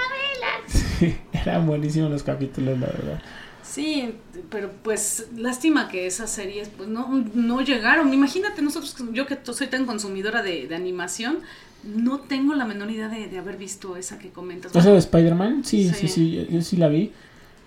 [0.66, 3.20] Sí, eran buenísimos los capítulos, la verdad.
[3.68, 4.14] Sí,
[4.50, 8.12] pero pues lástima que esas series pues no, no llegaron.
[8.14, 11.38] Imagínate nosotros, yo que soy tan consumidora de, de animación,
[11.84, 14.74] no tengo la menor idea de, de haber visto esa que comentas.
[14.74, 15.64] ¿Eso de Spider-Man?
[15.64, 16.08] Sí, sí, Sí.
[16.08, 17.12] sí, yo, yo sí la vi.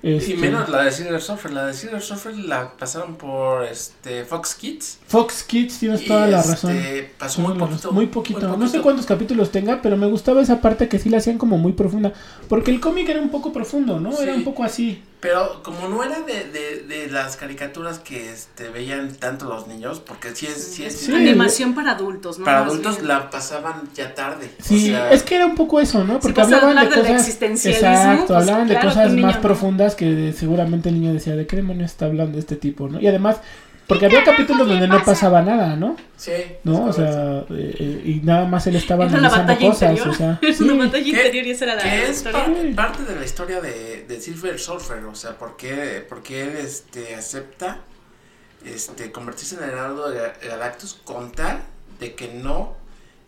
[0.02, 1.52] Este, Y menos la de Silver Surfer.
[1.52, 5.00] La de Silver Surfer la pasaron por este Fox Kids.
[5.06, 6.78] Fox Kids, tienes Y, toda la este, razón.
[7.18, 7.92] Pasó muy poquito.
[7.92, 8.48] Muy poquito.
[8.50, 11.38] muy No sé cuántos capítulos tenga, pero me gustaba esa parte que sí la hacían
[11.38, 12.14] como muy profunda.
[12.48, 14.18] Porque el cómic era un poco profundo, ¿no?
[14.22, 15.02] Era un poco así.
[15.20, 20.00] Pero como no era de, de, de las caricaturas que este, veían tanto los niños,
[20.00, 21.14] porque sí es, sí es Sí.
[21.14, 22.46] Animación para adultos, ¿no?
[22.46, 23.08] para adultos bien.
[23.10, 24.50] la pasaban ya tarde.
[24.62, 26.20] Sí, o sea, es que era un poco eso, ¿no?
[26.20, 27.42] Porque a hablaban de cosas.
[27.42, 29.42] Exacto, pues, hablaban de claro cosas más no.
[29.42, 33.00] profundas que seguramente el niño decía, ¿de qué demonios está hablando este tipo, no?
[33.00, 33.42] Y además,
[33.90, 35.98] porque había capítulos donde no pasaba nada, ¿no?
[36.16, 36.32] Sí.
[36.64, 36.86] ¿No?
[36.86, 40.08] O es sea, eh, eh, y nada más él estaba analizando cosas, interior.
[40.10, 40.40] o sea.
[40.54, 40.64] Sí.
[40.64, 42.46] una batalla interior y esa era la que es historia.
[42.46, 42.74] par- Sí.
[42.74, 47.80] parte de la historia de, de Silver Surfer, o sea, porque, porque él este, acepta
[48.66, 51.60] este, convertirse en el Heraldo de Ga- Galactus con tal
[52.00, 52.76] de que no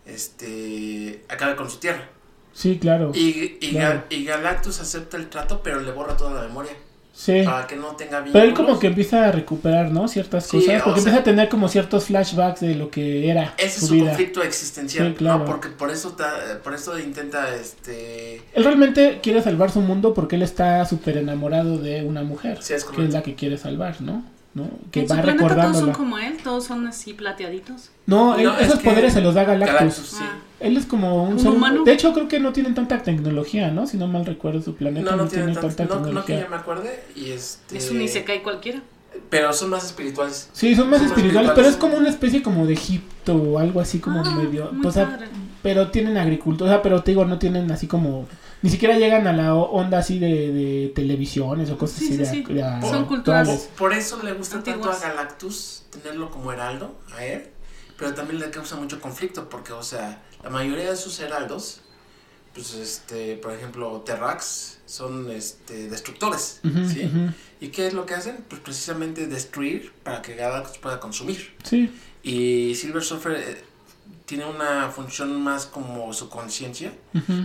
[0.06, 2.08] este, acabe con su tierra.
[2.54, 3.12] Sí, claro.
[3.14, 4.00] Y, y, Claro.
[4.00, 6.72] Ga- y Galactus acepta el trato, pero le borra toda la memoria
[7.14, 7.42] Sí.
[7.44, 8.32] para que no tenga vínculos.
[8.32, 10.08] Pero él como que empieza a recuperar, ¿no?
[10.08, 10.82] Ciertas Sí, cosas.
[10.82, 13.86] Porque sea- empieza a tener como ciertos flashbacks de lo que era Ese es su
[13.88, 14.06] su vida.
[14.08, 15.40] conflicto existencial, Sí, claro.
[15.40, 15.44] ¿no?
[15.44, 16.16] Porque por eso,
[16.64, 18.36] por eso intenta, este...
[18.54, 22.58] Él realmente quiere salvar su mundo porque él está súper enamorado de una mujer.
[22.62, 24.24] Sí, es que es la que quiere salvar, ¿no?
[24.54, 24.68] ¿No?
[24.90, 27.90] Que va planeta todos son como él, todos son así plateaditos.
[28.06, 29.74] No, él- No, es esos que poderes se los da Galactus.
[29.78, 30.16] Galactus, sí.
[30.20, 30.38] Ah.
[30.60, 31.84] Él es como un, ¿Un ser humano?
[31.84, 33.86] De hecho, creo que no tienen tanta tecnología, ¿no?
[33.86, 36.00] Si no mal recuerdo, su planeta No, no, no tiene tiene tanto, tanta no, no
[36.00, 36.40] que tecnología.
[36.44, 37.78] yo me acuerde, y este...
[37.78, 38.82] Es un Isekai cualquiera.
[39.30, 40.48] Pero son más espirituales.
[40.52, 41.76] Sí, son más Son más espirituales, pero es espirituales.
[41.76, 44.70] como una especie como de Egipto o algo así como Ah, medio...
[44.72, 45.26] muy o sea, padre.
[45.62, 48.26] pero tienen agricultura, o sea, pero te digo, no tienen así como...
[48.62, 52.18] Ni siquiera llegan a la onda así de, de televisiones o cosas Sí, así sí,
[52.18, 52.42] de, sí.
[52.54, 53.40] de- Son culturas.
[53.48, 53.70] actuales.
[53.76, 55.02] Por eso le gusta tanto Antiguas.
[55.04, 57.48] a Galactus tenerlo como heraldo, a él.
[57.98, 61.82] pero también le causa mucho conflicto porque, o sea, la mayoría de sus heraldos,
[62.54, 67.04] pues, este, por ejemplo, Terrax, son, este, destructores, Ujú, ¿sí?
[67.06, 67.32] ujú.
[67.60, 68.44] ¿Y qué es lo que hacen?
[68.48, 71.52] Pues precisamente destruir para que Galactus pueda consumir.
[71.64, 71.90] Sí,
[72.24, 73.64] Y Silver Surfer eh,
[74.24, 76.92] tiene una función más como su conciencia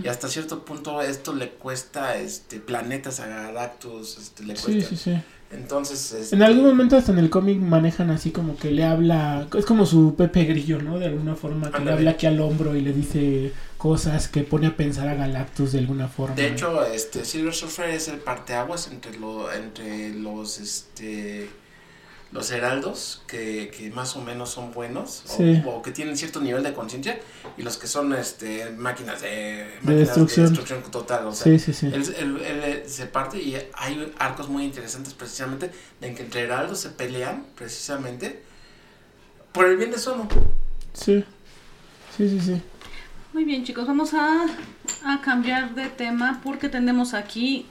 [0.02, 4.88] y hasta cierto punto esto le cuesta este planetas a Galactus, este, le sí, cuesta.
[4.88, 5.18] sí, sí.
[5.50, 9.48] Entonces, este, En algún momento hasta en el cómic manejan así como que le habla,
[9.56, 10.98] es como su Pepe Grillo, ¿no?
[10.98, 14.66] De alguna forma, que le habla aquí al hombro y le dice cosas que pone
[14.66, 16.36] a pensar a Galactus de alguna forma.
[16.36, 21.48] De hecho, este Silver Surfer es el parteaguas entre lo, entre los este
[22.30, 25.62] los heraldos que, que más o menos son buenos o- Sí.
[25.64, 27.18] o, que tienen cierto nivel de conciencia
[27.56, 30.46] y los que son este máquinas de, máquinas destrucción.
[30.46, 31.86] destrucción total, o sea, sí, sí, sí.
[31.86, 35.70] Él, él- él se parte y hay arcos muy interesantes precisamente
[36.02, 38.42] en que entre heraldos se pelean precisamente
[39.52, 40.28] por el bien de Sono.
[40.92, 41.24] Sí,
[42.16, 42.62] sí, sí, sí.
[43.32, 44.46] Muy bien, chicos, vamos a,
[45.04, 47.66] a cambiar de tema porque tenemos aquí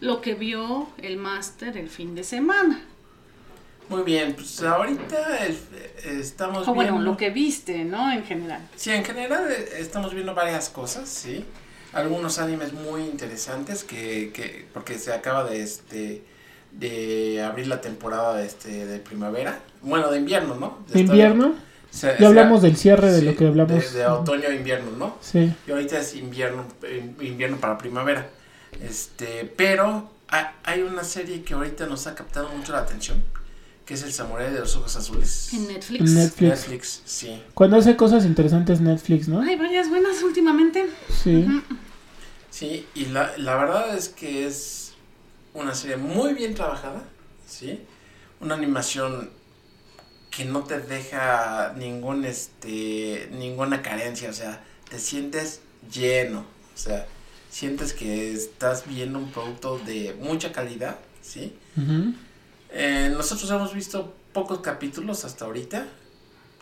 [0.00, 2.82] lo que vio el máster el fin de semana.
[3.88, 5.58] Muy bien, pues ahorita el-
[6.20, 7.10] estamos O bueno, viendo...
[7.12, 8.10] lo que viste, ¿no?
[8.12, 8.60] En general.
[8.76, 11.44] Sí, en general eh, estamos viendo varias cosas, sí.
[11.92, 16.22] Algunos animes muy interesantes que, que porque se acaba de este
[16.72, 20.78] de abrir la temporada de este de primavera, bueno, de invierno, ¿no?
[20.88, 21.54] De Invierno,
[21.90, 23.92] se- ya se- hablamos del cierre de sí, lo que hablamos.
[23.94, 25.16] de, de otoño a invierno, ¿no?
[25.22, 28.28] Sí, Y ahorita es invierno eh, invierno para primavera.
[28.82, 33.22] Este, pero ha- hay una serie que ahorita nos ha captado mucho la atención,
[33.86, 35.52] que es El Samurai de los Ojos Azules.
[35.54, 36.00] En Netflix.
[36.00, 36.50] en Netflix.
[36.50, 37.42] Netflix, sí.
[37.54, 39.40] Cuando hace cosas interesantes Netflix, ¿no?
[39.40, 40.90] Hay varias buenas últimamente.
[41.22, 41.46] Sí.
[42.50, 44.92] Sí, y la, la verdad es que es
[45.54, 47.04] una serie muy bien trabajada,
[47.46, 47.80] ¿sí?
[48.40, 49.30] Una animación
[50.30, 55.60] que no te deja ningún, este, ninguna carencia, o sea, te sientes
[55.92, 57.06] lleno, o sea,
[57.50, 61.54] sientes que estás viendo un producto de mucha calidad, ¿sí?
[62.70, 65.86] Eh, nosotros hemos visto pocos capítulos hasta ahorita.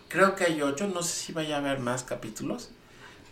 [0.09, 2.71] Creo que hay ocho, no sé si vaya a haber más capítulos.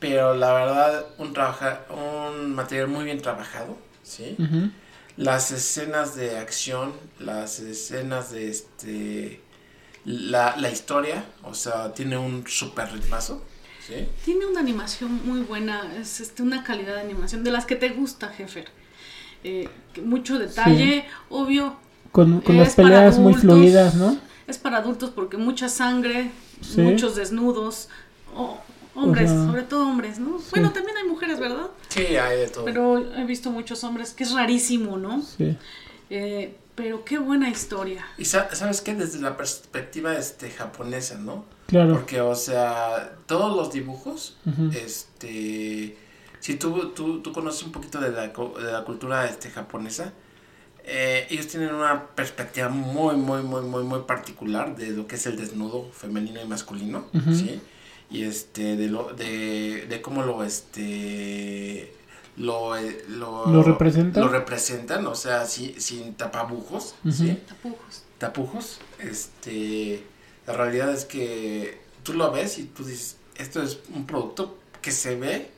[0.00, 4.36] Pero la verdad, un, trabaja, un material muy bien trabajado, ¿sí?
[5.16, 9.40] Las escenas de acción, las escenas de este...
[10.04, 13.44] La, la historia, o sea, tiene un super ritmazo,
[13.86, 14.08] ¿sí?
[14.24, 17.90] Tiene una animación muy buena, es este, una calidad de animación de las que te
[17.90, 18.64] gusta, jefe.
[19.44, 19.68] Eh,
[20.02, 21.76] mucho detalle, obvio,
[22.12, 23.40] Con, con las peleas muy adultos.
[23.58, 24.16] fluidas, ¿no?
[24.46, 26.80] es para adultos porque mucha sangre, Sí.
[26.82, 27.88] muchos desnudos,
[28.94, 30.38] hombres, sobre todo hombres, ¿no?
[30.50, 31.68] Bueno, también hay mujeres, ¿verdad?
[31.88, 32.64] Sí, hay de todo.
[32.66, 35.22] Pero he visto muchos hombres, que es rarísimo, ¿no?
[35.22, 35.56] Sí.
[36.10, 38.04] Eh, pero qué buena historia.
[38.18, 41.44] Y sa- sabes qué, desde la perspectiva este, japonesa, ¿no?
[41.66, 41.94] Claro.
[41.94, 44.36] Porque, o sea, todos los dibujos,
[44.74, 45.96] este,
[46.40, 50.12] si tú, tú, tú conoces un poquito de la, de la cultura este, japonesa,
[50.84, 55.26] eh, ellos tienen una perspectiva muy, muy, muy, muy, muy particular de lo que es
[55.26, 57.06] el desnudo femenino y masculino.
[57.34, 57.60] ¿sí?
[58.10, 61.92] Y este, de, lo, de, de cómo lo, este,
[62.36, 64.22] lo, eh, lo, ¿Lo representan?
[64.22, 66.94] Lo representan, o sea, si- sin tapabujos.
[67.48, 68.02] Tapujos.
[68.18, 70.04] tapujos, este,
[70.46, 74.90] la realidad es que tú lo ves y tú dices, esto es un producto que
[74.92, 75.50] se ve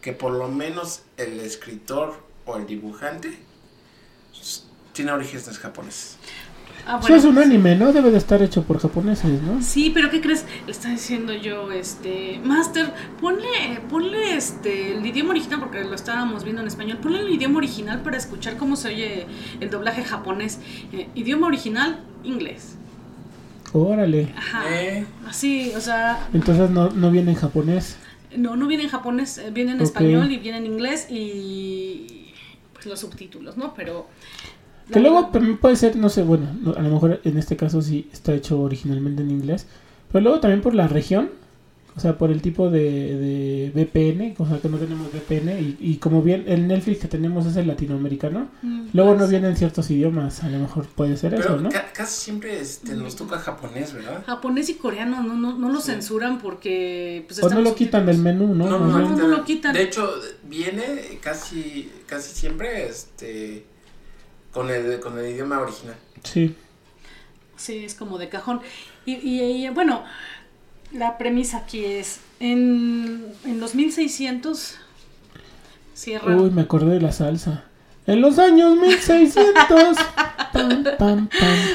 [0.00, 3.36] que por lo menos el escritor o el dibujante
[4.96, 6.16] tiene orígenes japoneses.
[6.88, 7.92] Ah, Eso es un anime, ¿no?
[7.92, 9.60] Debe de estar hecho por japoneses, ¿no?
[9.60, 10.44] Sí, pero ¿qué crees?
[10.66, 16.44] Le está diciendo yo, este, Master, ponle, ponle este, el idioma original, porque lo estábamos
[16.44, 19.26] viendo en español, ponle el idioma original para escuchar cómo se oye
[19.60, 20.60] el doblaje japonés.
[20.92, 22.76] Eh, idioma original, inglés.
[23.72, 24.32] Órale.
[24.36, 24.62] Ajá.
[24.70, 25.04] Eh.
[25.26, 27.96] Así, o sea, Entonces no, no viene en japonés.
[28.36, 32.32] no, no viene en japonés, eh, viene en español y viene en inglés y
[32.74, 33.74] pues los subtítulos, ¿no?
[33.74, 34.06] Pero...
[34.92, 37.82] Que luego también puede ser, no sé, bueno, no- a lo mejor en este caso
[37.82, 39.66] sí está hecho originalmente en inglés.
[40.12, 41.30] Pero luego también por la región,
[41.96, 45.58] o sea, por el tipo de, de VPN, o sea, que no tenemos VPN.
[45.60, 49.30] Y, y como bien el Netflix que tenemos es el latinoamericano, Mm, luego no pues,
[49.30, 50.44] vienen ciertos idiomas.
[50.44, 51.68] A lo mejor puede ser eso, Pero ¿no?
[51.70, 54.22] ca- casi siempre este, nos toca japonés, ¿verdad?
[54.26, 55.90] Japonés y coreano no, no, no lo Sí.
[55.92, 57.24] censuran porque...
[57.26, 58.66] Pues, O no lo quitan del menú, ¿no?
[58.68, 58.90] No, no, bien.
[58.98, 59.72] no, ahorita- lo quitan.
[59.74, 60.08] De hecho,
[60.48, 60.84] viene
[61.22, 63.64] casi, casi siempre este,
[64.56, 65.96] con, el, con el idioma original.
[66.24, 66.54] Sí.
[67.56, 68.62] Sí, es como de cajón.
[69.04, 70.02] Y, y- y, bueno,
[70.92, 74.78] la premisa aquí es, en, en los 1600
[75.94, 76.34] cierra...
[76.36, 77.64] Uy, me acordé de la salsa.
[78.06, 79.96] En los años 1600.
[80.54, 81.68] pam, pam, pam.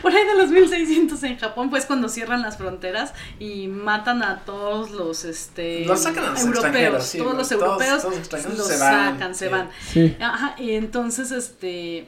[0.00, 4.22] Por ahí de los 1600 1600 en Japón, pues cuando cierran las fronteras y matan
[4.22, 8.18] a todos los este Los sacan a los europeos, sí, todos los europeos todos los
[8.18, 9.50] extranjeros los se van, sacan, se sí.
[9.50, 9.70] van.
[9.92, 10.16] Sí.
[10.20, 12.06] Ajá, y entonces este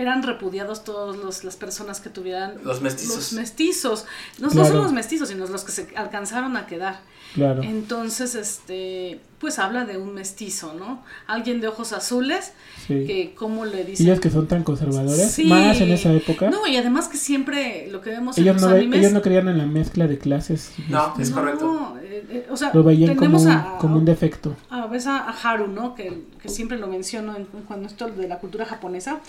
[0.00, 3.16] eran repudiados todos los, las personas que tuvieran Los mestizos.
[3.16, 4.04] los mestizos.
[4.38, 4.68] No, no Claro.
[4.68, 7.00] solo los mestizos, sino los que se alcanzaron a quedar.
[7.34, 7.62] Claro.
[7.62, 11.02] Entonces, este, pues habla de un mestizo, ¿no?
[11.26, 12.52] Alguien de ojos azules,
[12.86, 13.04] Sí.
[13.06, 14.06] que como le dicen.
[14.06, 15.44] Ellos que son tan conservadores, Sí.
[15.44, 16.48] más en esa época.
[16.48, 19.00] No, y además que siempre lo que vemos ellos, en los no, ve- animes.
[19.00, 20.72] ellos no creían en la mezcla de clases.
[20.88, 21.98] No, este, es correcto.
[22.02, 24.56] eh, eh, o sea, Lo veían como un, a, como un defecto.
[24.70, 25.94] a, ves a, a Haru, ¿no?
[25.94, 29.20] Que, que siempre lo menciono en, cuando esto de la cultura japonesa,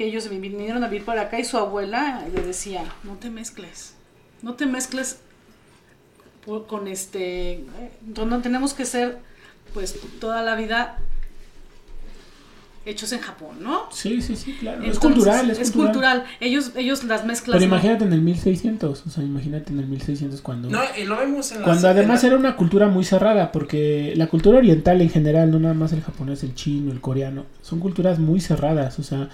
[0.00, 3.28] que ellos vi- vinieron a vivir para acá y su abuela le decía, no te
[3.28, 3.92] mezcles,
[4.40, 5.18] no te mezcles
[6.46, 7.66] por- con este, eh,
[8.16, 9.18] no tenemos que ser
[9.74, 10.96] pues toda la vida
[12.86, 13.82] hechos en Japón, ¿no?
[13.92, 14.82] Sí, sí, sí, claro.
[14.82, 15.92] es cultural, es, es cultural.
[16.20, 16.24] cultural.
[16.40, 17.56] Ellos, ellos las mezclas.
[17.58, 20.70] Pero imagínate en el 1600, o sea, imagínate en el 1600 cuando...
[20.70, 24.14] No, y lo vemos en las- Cuando además la- era una cultura muy cerrada, porque
[24.16, 27.80] la cultura oriental en general, no nada más el japonés, el chino, el coreano, son
[27.80, 29.28] culturas muy cerradas, o sea,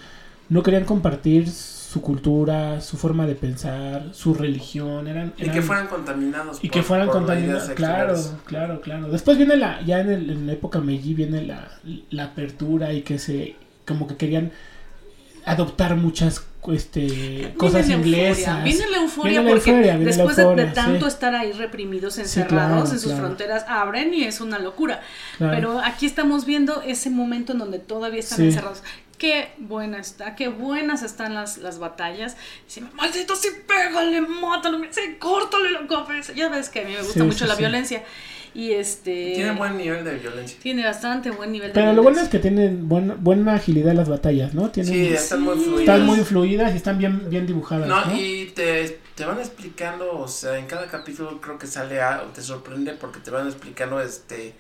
[0.49, 5.33] no querían compartir su cultura, su forma de pensar, su religión, eran...
[5.39, 6.59] Y que fueran contaminados.
[6.63, 9.09] y por- que fueran contaminados, claro, claro, claro.
[9.09, 11.69] Después viene la, ya en, el- en la época Meiji viene la,
[12.11, 13.57] la apertura y que se,
[13.87, 14.53] como que querían
[15.45, 18.65] adoptar muchas este, cosas Viene inglesas.
[18.65, 21.09] Viene la euforia Viene la porque euforia, viene la después de- tanto sí.
[21.09, 23.19] estar ahí reprimidos, Sí, encerrados claro, en sus claro.
[23.27, 25.01] fronteras, abren y es una locura.
[25.39, 25.55] Claro.
[25.55, 28.45] Pero aquí estamos viendo ese momento en donde todavía están Sí.
[28.47, 28.83] encerrados.
[29.19, 32.37] Qué buena está, qué buenas están las, las batallas.
[32.67, 36.33] Dice, maldito, sí, pégale, mátalo, sí, córtale la cabeza.
[36.35, 37.61] Ya ves que a mí me gusta Sí, mucho sí, la sí.
[37.63, 38.03] violencia.
[38.55, 39.33] Y este.
[39.35, 40.59] Tiene buen nivel de violencia.
[40.63, 42.31] tiene bastante buen nivel de Pero lo bueno es violencia.
[42.31, 44.71] que tienen buena, buena agilidad las batallas, ¿no?
[44.71, 45.81] Tienen, Sí, están muy fluidas.
[45.81, 48.05] están muy fluidas y están bien, bien dibujadas, ¿no?
[48.07, 52.23] No, y te, te van explicando, o sea, en cada capítulo creo que sale a,
[52.35, 54.55] te sorprende porque te van explicando este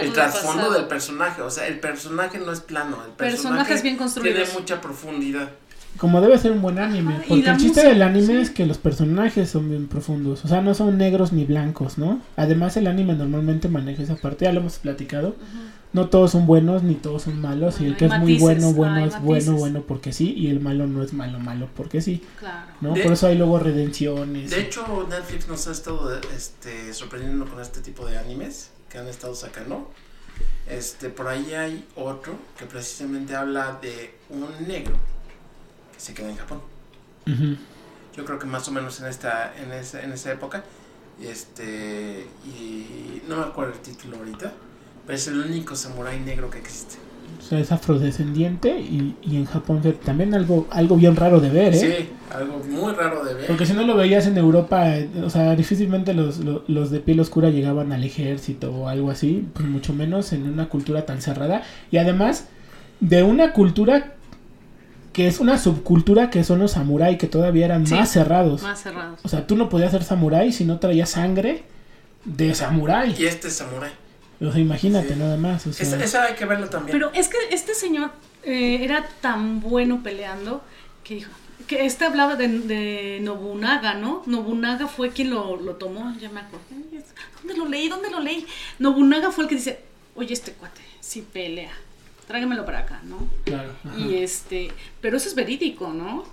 [0.00, 3.96] el trasfondo del personaje, o sea, el personaje no es plano, el personaje Personajes bien
[3.96, 4.42] construidos.
[4.44, 5.50] tiene mucha profundidad.
[5.98, 7.16] Como debe ser un buen anime.
[7.16, 8.36] Ajá, y porque el chiste música, del anime sí.
[8.36, 10.42] es que los personajes son bien profundos.
[10.42, 12.18] O sea, no son negros ni blancos, ¿no?
[12.36, 14.46] Además, el anime normalmente maneja esa parte.
[14.46, 15.36] Ya lo hemos platicado.
[15.92, 17.78] No todos son buenos ni todos son malos.
[17.78, 19.54] y Hay el que es muy matices, bueno, bueno hay es bueno, matices.
[19.60, 20.32] bueno porque sí.
[20.34, 22.24] Y el malo no es malo, malo porque sí.
[22.38, 22.72] Claro.
[22.80, 22.94] ¿no?
[22.94, 24.50] De- Por eso hay luego redenciones.
[24.50, 29.08] De hecho, Netflix nos ha estado este, sorprendiendo con este tipo de animes que han
[29.08, 29.90] estado sacando.
[30.68, 34.94] Este, por ahí hay otro que precisamente habla de un negro
[35.94, 36.60] que se queda en Japón.
[38.14, 40.62] Yo creo que más o menos en esta, en esa, en esa época.
[41.20, 44.52] Este, y no me acuerdo el título ahorita,
[45.06, 46.96] pero es el único samurái negro que existe.
[47.38, 51.74] O sea, es afrodescendiente y, y en Japón también algo, algo bien raro de ver,
[51.74, 51.78] ¿eh?
[51.78, 53.46] Sí, algo muy raro de ver.
[53.46, 57.00] Porque si no lo veías en Europa, eh, o sea, difícilmente los, los, los de
[57.00, 61.20] piel oscura llegaban al ejército o algo así, pues mucho menos en una cultura tan
[61.20, 61.62] cerrada.
[61.90, 62.46] Y además,
[63.00, 64.14] de una cultura
[65.12, 68.62] que es una subcultura que son los samurái, que todavía eran Sí, más cerrados.
[68.62, 69.20] Más cerrados.
[69.22, 71.64] O sea, tú no podías ser samurái si no traías sangre
[72.24, 73.14] de samurái.
[73.18, 73.90] Y este samurái.
[74.42, 75.18] O sea, imagínate Sí.
[75.18, 75.66] nada más.
[75.66, 76.92] O sea, Esa, esa hay que verla también.
[76.92, 78.10] Pero es que este señor
[78.42, 80.62] eh, era tan bueno peleando
[81.04, 81.30] que dijo
[81.66, 84.22] que este hablaba de, de Nobunaga, ¿no?
[84.26, 86.64] Nobunaga fue quien lo, lo tomó, ya me acuerdo.
[87.38, 87.88] ¿Dónde lo leí?
[87.88, 88.44] ¿Dónde lo leí?
[88.80, 89.80] Nobunaga fue el que dice,
[90.16, 91.72] oye, este cuate, sí pelea,
[92.26, 93.28] tráigamelo para acá, ¿no?
[93.44, 93.70] claro.
[93.84, 93.96] ajá.
[93.98, 96.24] Y este, pero eso es verídico, ¿no?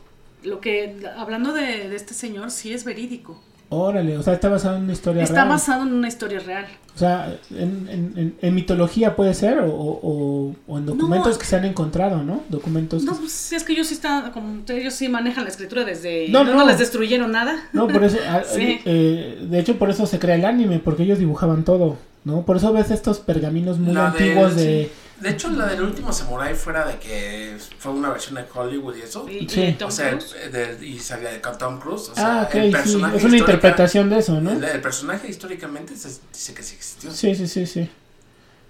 [0.43, 3.41] Lo que, hablando de, de este señor, sí es verídico.
[3.71, 5.47] Órale, o sea, está basado en una historia Está real.
[5.49, 6.65] basado en una historia real.
[6.95, 11.39] O sea, en, en, en, en mitología puede ser o, o, o en documentos No.
[11.39, 12.41] que se han encontrado, ¿no?
[12.49, 15.51] Documentos No, que- pues si es que ellos sí están, como ellos sí manejan la
[15.51, 16.29] escritura desde...
[16.29, 16.65] No, No, no.
[16.65, 17.57] les destruyeron nada.
[17.71, 18.79] No, por eso, ah, Sí.
[18.85, 22.41] eh, de hecho por eso se crea el anime, porque ellos dibujaban todo, ¿no?
[22.45, 24.65] Por eso ves estos pergaminos muy La antiguos de...
[24.65, 24.91] De
[25.25, 29.27] hecho, la del último samurái, fuera de que fue una versión de Hollywood y eso.
[29.29, 29.75] Y, Sí.
[29.83, 30.35] o sea, Cruise.
[30.51, 32.09] de- y salía de Tom Cruise.
[32.09, 34.51] O sea, ah, ok, el sí, personaje es una interpretación de eso, ¿no?
[34.51, 37.11] El, el personaje históricamente se dice que sí existió.
[37.11, 37.89] Sí, sí, sí, sí.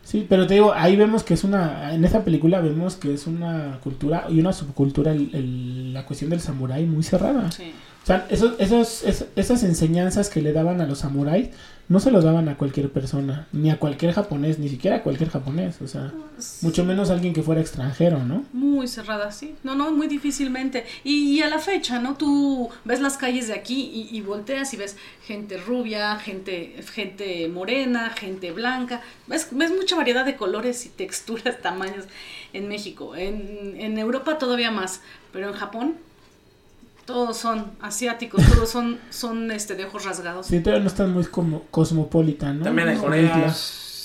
[0.03, 3.27] Sí, pero te digo, ahí vemos que es una, en esa película vemos que es
[3.27, 7.51] una cultura y una subcultura, el- el- la cuestión del samurái muy cerrada.
[7.51, 7.73] Sí.
[8.03, 11.49] O sea, esos, esos, es- esas enseñanzas que le daban a los samuráis
[11.89, 15.31] no se los daban a cualquier persona, ni a cualquier japonés, ni siquiera a cualquier
[15.31, 16.13] japonés, o sea,
[16.61, 18.45] mucho menos a alguien que fuera extranjero, ¿no?
[18.53, 19.55] Muy cerrada, sí.
[19.63, 20.85] No, no, muy difícilmente.
[21.03, 22.15] Y, y a la fecha, ¿no?
[22.15, 27.47] Tú ves las calles de aquí y, y volteas y ves gente rubia, gente, gente
[27.47, 29.01] morena, gente blanca.
[29.25, 32.05] Ves, ves mucha variedad de colores y texturas, tamaños
[32.53, 33.15] en México.
[33.15, 35.01] En, en Europa todavía más,
[35.33, 35.95] pero en Japón
[37.09, 40.45] Todos son asiáticos, todos son, son este, de ojos rasgados.
[40.45, 42.65] Sí, todavía no están muy como cosmopolitan, ¿no?
[42.65, 43.23] También en Como Corea.
[43.47, 43.55] isla.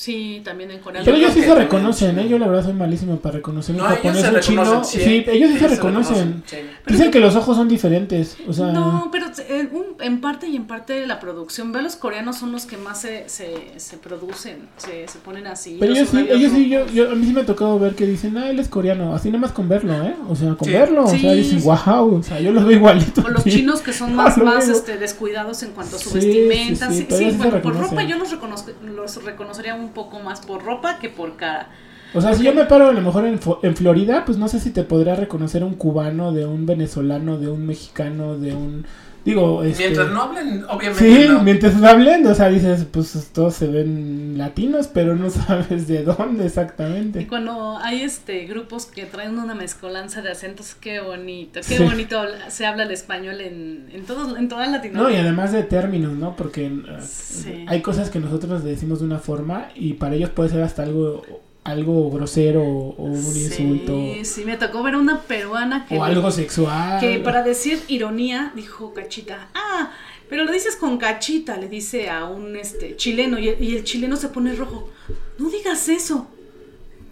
[0.05, 1.00] Sí, también en Corea.
[1.02, 2.24] Pero ellos sí se reconocen, ¿eh?
[2.24, 2.28] sí.
[2.28, 4.62] Yo la verdad soy malísimo para reconocer un No, ellos japonés se un chino.
[4.64, 6.14] reconocen, Sí, ellos sí se reconocen.
[6.16, 6.57] reconocen, sí.
[6.86, 8.66] Dicen que los ojos son diferentes, o sea...
[8.66, 12.36] No, pero en, un- en parte y en parte de la producción, ve los coreanos
[12.36, 15.78] son los que más se, se, se producen, se, se ponen así.
[15.80, 17.94] Pero los ellos sí, ellos sí, yo, yo, a mí sí me ha tocado ver
[17.94, 20.14] que dicen, ah, él es coreano, así nada más con verlo, ¿eh?
[20.28, 20.74] O sea, con Sí.
[20.74, 21.28] verlo, o sea, Sí.
[21.34, 23.22] dicen, wow, o sea, yo los veo igualito.
[23.24, 23.50] O los sí.
[23.52, 26.90] chinos que son más, Ah, más este, descuidados en cuanto a su Sí, vestimenta.
[26.90, 29.93] sí, sí, Sí, sí, sí se bueno, por ropa yo los, reconozco, los reconocería un
[29.95, 31.68] poco más por ropa que por cara.
[32.14, 34.61] O sea, si yo me paro a lo mejor en, en Florida, pues no sé
[34.61, 38.86] si te podría reconocer un cubano, de un venezolano, de un mexicano, de un...
[39.25, 39.85] Digo, este...
[39.85, 40.99] Mientras no hablen, obviamente.
[41.22, 41.43] Sí, no.
[41.43, 46.45] mientras hablen, o sea, dices, pues todos se ven latinos, pero no sabes de dónde
[46.45, 47.27] Y exactamente.
[47.27, 51.83] cuando hay este grupos que traen una mezcolanza de acentos, qué bonito, qué Sí.
[51.83, 55.22] bonito se habla el español en, en, todos, en toda No, y Latinoamérica.
[55.22, 56.37] además de términos, ¿no?
[56.37, 57.64] Porque eh, Sí.
[57.66, 61.22] hay cosas que nosotros decimos de una forma y para ellos puede ser hasta algo
[61.65, 66.31] algo grosero o un insulto Sí, sí, me tocó ver una peruana que, o algo
[66.31, 67.01] sexual.
[67.01, 69.49] que para decir ironía dijo cachita.
[69.55, 69.91] Ah,
[70.29, 73.85] pero lo dices con cachita, le dice a un este chileno y el, y el
[73.85, 74.91] chileno se pone rojo.
[75.39, 76.29] No digas eso.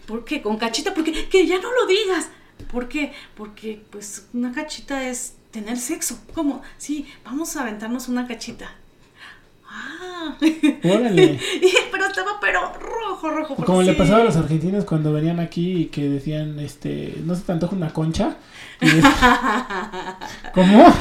[0.07, 0.43] ¿Por qué?
[0.43, 2.29] Con cachita, porque que ya no lo digas.
[2.71, 3.13] ¿Por qué?
[3.37, 6.19] Porque pues una cachita es tener sexo.
[6.35, 6.63] ¿Cómo?
[6.79, 8.75] Sí, vamos a aventarnos una cachita.
[9.75, 10.37] Ah.
[10.85, 11.41] Órale.
[11.93, 13.57] pero estaba pero rojo, rojo.
[13.57, 17.43] Como le pasaba a los argentinos cuando venían aquí y que decían, este, no se
[17.43, 18.37] te antoja una concha.
[18.81, 18.93] Es-
[20.55, 20.93] ¿Cómo?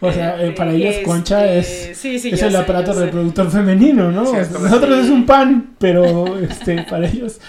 [0.00, 3.04] o sea, eh, para ellos Este, concha es, sí, sí, es el sé, aparato sé.
[3.06, 4.24] reproductor femenino, ¿no?
[4.26, 7.40] Sí, O sea, nosotros es un pan, pero este, para ellos,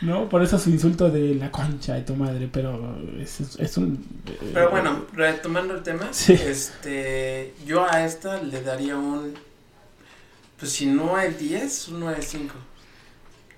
[0.00, 0.28] ¿no?
[0.28, 4.04] Por eso su insulto de la concha de tu madre, pero es, es- es un...
[4.26, 6.32] eh, Pero bueno, retomando el tema, Sí.
[6.32, 9.34] este, yo a esta le daría un,
[10.62, 12.50] pues si no el 10, un 9.5.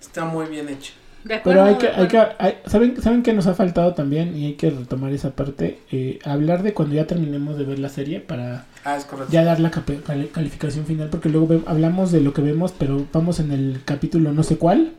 [0.00, 0.94] Está muy bien hecho.
[1.22, 4.34] De acuerdo, Pero hay que, hay que, hay- ¿saben, ¿saben que nos ha faltado también?
[4.34, 5.80] Y hay que retomar esa parte.
[5.92, 9.30] eh, hablar de cuando ya terminemos de ver la serie para Ah, es correcto.
[9.30, 11.10] ya dar la calificación final.
[11.10, 14.56] Porque luego ve- hablamos de lo que vemos, pero vamos en el capítulo no sé
[14.56, 14.94] cuál.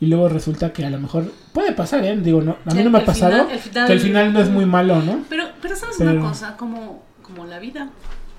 [0.00, 2.16] Y luego resulta que a lo mejor puede pasar, ¿eh?
[2.16, 4.32] Digo, no, a mí El- no me ha pasado final- el final- que el final
[4.32, 5.24] no es muy malo, ¿no?
[5.28, 7.90] Pero, pero sabes Pero- una cosa, como, como la vida.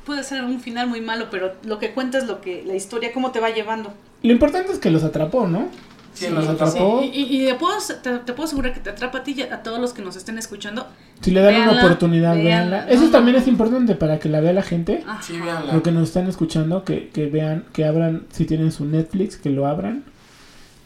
[0.10, 3.14] Puede ser un final muy malo, pero lo que cuenta es lo que, la historia,
[3.14, 3.94] cómo te va llevando.
[4.24, 5.68] Lo importante es que los atrapó, ¿no?
[6.16, 6.34] Sí, sí.
[6.36, 7.04] atrapó.
[7.04, 9.42] Y, y- y te, puedo, te, te puedo asegurar que te atrapa a ti y
[9.44, 10.88] a todos los que nos estén escuchando.
[11.22, 12.78] Si le dan una oportunidad, véanla.
[12.78, 12.92] véanla.
[12.92, 13.42] Eso No, también no.
[13.44, 15.04] es importante para que la vea la gente.
[15.06, 15.22] Ajá.
[15.22, 15.74] Sí, véanla.
[15.76, 19.52] Lo que nos están escuchando, que, que vean, que abran, si tienen su Netflix, que
[19.52, 20.06] lo abran.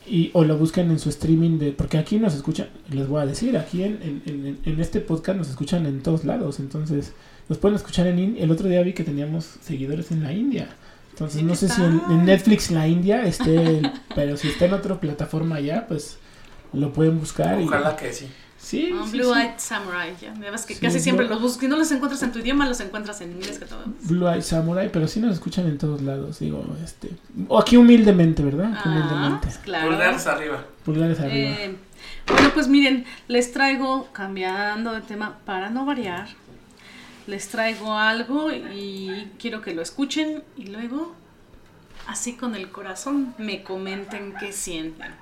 [0.05, 1.71] Y, o lo busquen en su streaming de.
[1.71, 5.37] Porque aquí nos escuchan, les voy a decir, aquí en, en, en, en este podcast
[5.37, 6.59] nos escuchan en todos lados.
[6.59, 7.13] Entonces,
[7.49, 10.67] nos pueden escuchar en In- El otro día vi que teníamos seguidores en la India.
[11.11, 13.55] Entonces, no sé si en, en Netflix la India esté.
[13.55, 16.17] el- pero si está en otra plataforma ya, pues
[16.73, 17.59] lo pueden buscar.
[17.61, 18.27] y- Ojalá que sí.
[18.57, 19.39] Sí, Ah, sí, Blue sí.
[19.41, 20.33] Eyed Samurai, ya.
[20.51, 21.59] Ves que Sí, casi siempre Blue- los buscas.
[21.61, 23.83] Si no los encuentras en tu idioma, los encuentras en inglés que todo.
[24.03, 27.09] Blue Eye Samurai, pero sí nos escuchan en todos lados, digo, este,
[27.49, 28.71] o aquí humildemente, ¿verdad?
[28.71, 29.89] Aquí Ah, humildemente, pues claro.
[29.89, 30.63] Pulgares arriba.
[30.85, 31.35] pulgares arriba.
[31.59, 31.75] Eh,
[32.25, 36.29] bueno, pues miren, les traigo, cambiando de tema para no variar,
[37.27, 41.15] les traigo algo y quiero que lo escuchen y luego,
[42.07, 45.13] así con el corazón, me comenten qué sienten.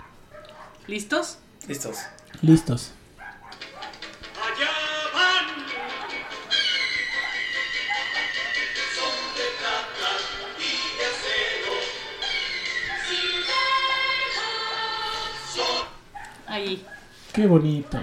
[0.87, 1.37] ¿Listos?
[1.67, 1.99] Listos.
[2.41, 2.91] Listos.
[4.35, 4.71] Allá
[5.13, 5.47] van.
[8.95, 10.09] Son de plata
[10.57, 11.73] y de acero.
[16.47, 16.85] Ahí.
[17.31, 17.97] Qué bonito.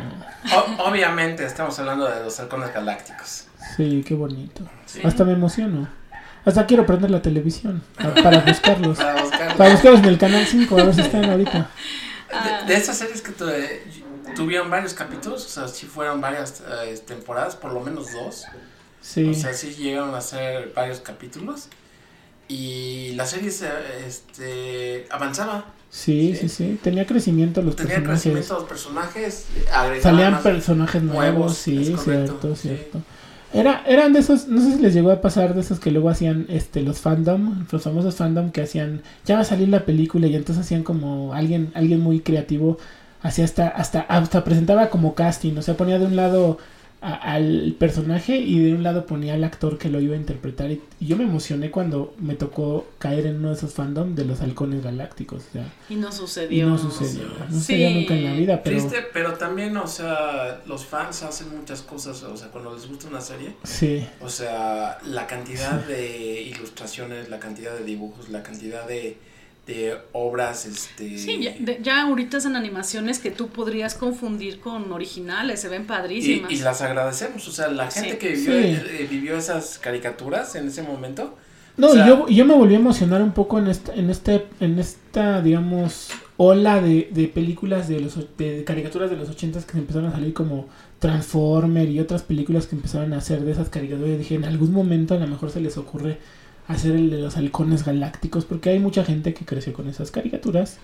[0.54, 3.47] O- obviamente estamos hablando de los halcones galácticos.
[3.76, 4.62] Sí, qué bonito.
[4.86, 5.00] Sí.
[5.04, 5.88] Hasta me emociono.
[6.44, 8.96] Hasta quiero prender la televisión pa- para buscarlos.
[8.98, 9.56] Para buscar.
[9.56, 11.70] Para buscarlos en el canal 5, a ver si están ahorita.
[12.32, 12.62] Ah.
[12.66, 13.82] De, de esas series que tu- eh,
[14.34, 18.44] tuvieron varios capítulos, o sea, si fueron varias eh, temporadas, por lo menos dos.
[19.00, 19.28] Sí.
[19.30, 21.68] O sea, sí llegaron a ser varios capítulos.
[22.50, 23.68] Y la serie se,
[24.06, 25.66] este, avanzaba.
[25.90, 26.78] Sí, sí, sí.
[26.82, 28.22] Tenía crecimiento los Tenía personajes.
[28.22, 29.44] crecimiento de los personajes.
[30.02, 32.70] Salían personajes nuevos, nuevos, sí, cierto, sí.
[33.52, 36.10] Era, eran de esos, no sé si les llegó a pasar de esos que luego
[36.10, 40.26] hacían este los fandom, los famosos fandom que hacían, ya va a salir la película
[40.26, 42.76] y entonces hacían como alguien, alguien muy creativo,
[43.22, 46.58] hacía hasta, hasta, hasta presentaba como casting, o sea, ponía de un lado
[47.00, 50.70] a- al personaje y de un lado ponía al actor que lo iba a interpretar
[50.72, 54.24] y, y yo me emocioné cuando me tocó caer en uno de esos fandom de
[54.24, 55.44] los halcones galácticos.
[55.48, 56.66] O sea, Y no y sucedió.
[56.68, 57.22] no sucedió.
[57.28, 57.54] No Sí.
[57.58, 61.82] sucedió nunca en la vida, pero Triste, pero también, o sea, los fans hacen muchas
[61.82, 64.04] cosas, o sea, cuando les gusta una serie, sí.
[64.20, 69.16] o sea, la cantidad de ilustraciones, la cantidad de dibujos, la cantidad de,
[69.68, 71.16] de obras, este...
[71.18, 75.86] Sí, ya, de- ya ahorita son animaciones que tú podrías confundir con originales, se ven
[75.86, 76.50] padrísimas.
[76.50, 78.00] Y, y las agradecemos, o sea, la Sí.
[78.00, 78.58] gente que vivió, Sí.
[78.60, 81.36] eh, vivió esas caricaturas en ese momento.
[81.76, 84.46] No, O sea- yo, yo me volví a emocionar un poco en esta, en este,
[84.58, 89.78] en esta, digamos, ola de, de películas de los de caricaturas de los ochentas que
[89.78, 90.66] empezaron a salir como
[90.98, 94.10] Transformer y otras películas que empezaron a hacer de esas caricaturas.
[94.14, 96.18] Y dije, en algún momento a lo mejor se les ocurre
[96.68, 100.76] hacer el de los halcones galácticos, porque hay mucha gente que creció con esas caricaturas,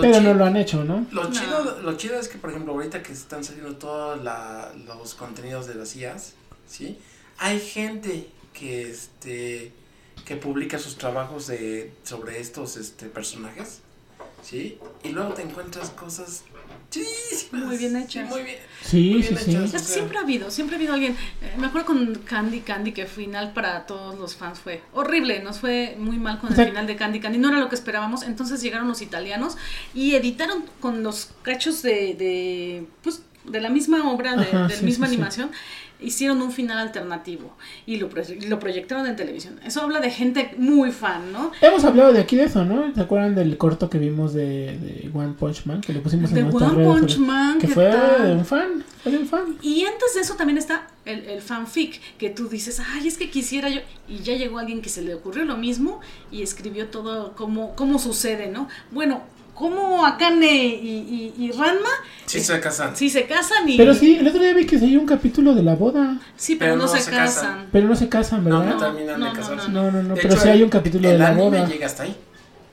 [0.00, 1.06] pero no lo han hecho, ¿no?
[1.12, 1.30] Lo No.
[1.30, 5.66] chido, lo chido es que, por ejemplo, ahorita que están saliendo todos la- los contenidos
[5.66, 6.32] de las IAs,
[6.66, 6.98] ¿sí?
[7.38, 9.72] Hay gente que, este,
[10.24, 13.80] que publica sus trabajos de, sobre estos, este, personajes,
[14.42, 14.78] ¿sí?
[15.04, 16.42] Y luego te encuentras cosas
[16.90, 17.64] chidísimas.
[17.66, 18.28] Muy bien sí, hechas.
[18.30, 18.56] muy bien.
[18.82, 19.50] Sí, Muy sí, bien sí.
[19.50, 19.64] hechas.
[19.74, 21.12] Es que siempre ha habido, siempre ha habido alguien.
[21.42, 25.58] eh, me acuerdo con Candy Candy que final para todos los fans fue horrible, nos
[25.60, 27.74] fue muy mal con O sea- el final de Candy Candy, no era lo que
[27.74, 28.22] esperábamos.
[28.22, 29.56] Entonces llegaron los italianos
[29.94, 34.74] y editaron con los cachos de, de pues de la misma obra, de, Ajá, de
[34.74, 35.20] la sí, misma sí, sí.
[36.00, 39.58] Hicieron un final alternativo y lo, pro- lo proyectaron en televisión.
[39.64, 41.50] Eso habla de gente muy fan, ¿no?
[41.60, 42.94] Hemos hablado de aquí de eso, ¿no?
[42.94, 45.80] ¿Se acuerdan del corto que vimos de, de One Punch Man?
[45.80, 46.98] Que lo pusimos De en nuestras One redes.
[47.00, 49.56] Punch sobre- Man, Que ¿qué fue de un fan, fue de un fan.
[49.60, 53.28] Y antes de eso también está el, el fanfic, que tú dices, ay, es que
[53.30, 53.80] quisiera yo.
[54.08, 57.98] Y ya llegó alguien que se le ocurrió lo mismo y escribió todo cómo, cómo
[57.98, 58.68] sucede, ¿no?
[58.92, 59.22] Bueno,
[59.58, 61.88] cómo Akane y, y, y Ranma
[62.26, 62.94] Sí se casan.
[62.96, 63.76] sí se casan y.
[63.76, 66.56] Pero sí, el otro día vi que se dio un capítulo de la boda, Sí,
[66.56, 67.44] pero, Pero no, no se, se casan.
[67.46, 67.66] casan.
[67.72, 68.74] pero no se casan, No, ¿verdad?
[68.74, 69.68] no terminan No, de no, casarse.
[69.70, 71.66] No, no, no, De pero hecho, sí hay un capítulo de el la anime boda.
[71.66, 72.16] llega hasta ahí.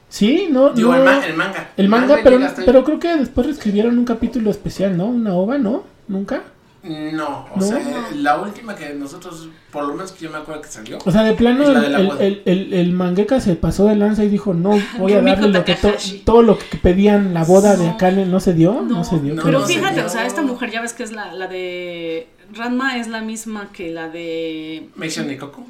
[0.09, 0.97] Sí, no, Digo, no.
[0.99, 1.69] el, ma- el manga.
[1.77, 5.07] El manga, pero, pero creo que después escribieron un capítulo especial, ¿no?
[5.07, 5.83] Una ova, ¿no?
[6.07, 6.43] ¿Nunca?
[6.87, 7.61] No, o No.
[7.65, 8.15] sea, No.
[8.17, 10.99] la última que nosotros, por lo menos que yo me acuerdo que salió.
[11.03, 14.29] O sea, de plano el, el, el, el- el mangaka se pasó de lanza y
[14.29, 15.93] dijo, no, voy a darle lo que to-
[16.25, 17.89] todo lo que pedían la boda de.
[17.89, 18.73] Akane, ¿no se dio?
[18.73, 19.33] No, No, se dio.
[19.33, 20.05] no, pero no se fíjate, dio.
[20.05, 22.27] o sea, esta mujer ya ves que es la, la de.
[22.55, 24.89] Ranma es la misma que la de.
[24.95, 25.65] Meisho Nikoku.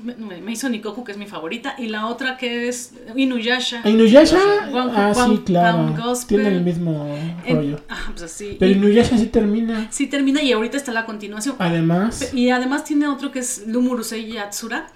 [0.46, 3.82] Mason Nikoku, que es mi favorita, y la otra que es Inuyasha.
[3.84, 5.96] A Inuyasha, ah, Juan- sí, claro.
[6.28, 7.80] Tiene el mismo En- rollo.
[7.90, 8.56] ah, pues así.
[8.60, 9.88] Pero Y- Inuyasha sí termina.
[9.90, 11.56] Sí termina y ahorita está la continuación.
[11.60, 14.88] Además, Y además tiene otro que es Lumurusei Yatsura.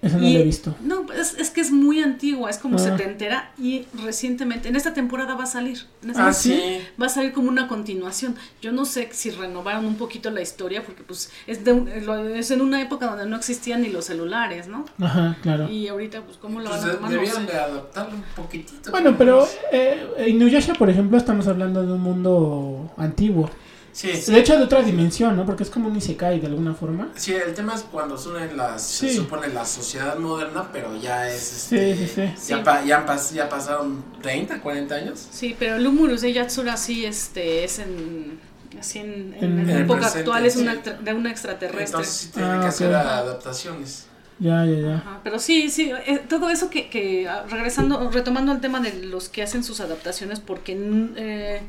[0.00, 0.74] Eso no y- lo he visto.
[0.82, 2.78] No, es, es que es muy antigua, es como Ah.
[2.78, 5.86] setentera y recientemente, en esta temporada va a salir.
[6.02, 6.80] En esta Ah, sí.
[7.00, 8.36] Va a salir como una continuación.
[8.62, 12.28] Yo no sé si renovaron un poquito la historia porque pues es, de un- lo-
[12.28, 14.84] es en una época donde no existían ni los celulares, ¿no?
[15.00, 15.68] Ajá, claro.
[15.68, 17.52] Y ahorita pues cómo lo van a de- tomar, no debieron sé.
[17.52, 18.90] de adaptarlo un poquitito.
[18.90, 23.50] Bueno, pero eh, Inuyasha, por ejemplo, estamos hablando de un mundo antiguo.
[23.98, 25.44] Sí, De hecho, de otra dimensión, ¿no?
[25.44, 27.08] Porque es como un Isekai de alguna forma.
[27.16, 29.08] sí, el tema es cuando se unen las, Sí.
[29.08, 32.22] se supone la sociedad moderna, pero ya es, Sí, este, sí, sí.
[32.50, 32.62] Ya, Sí.
[32.64, 35.26] pa- ya, pas- ya pasaron 30, 40 años.
[35.32, 38.38] Sí, pero Lumurusei Yatsura sí este, es en...
[38.78, 40.60] Así en, en, En en el época presente, actual es sí.
[40.60, 41.84] una, de una extraterrestre.
[41.86, 44.06] Entonces sí tienen Ah, que hacer adaptaciones.
[44.38, 44.94] Ya, ya, ya.
[44.98, 48.92] Ajá, pero sí, sí, eh, todo eso que, que ah, regresando, retomando el tema de
[49.06, 51.62] los que hacen sus adaptaciones, porque mm, eh,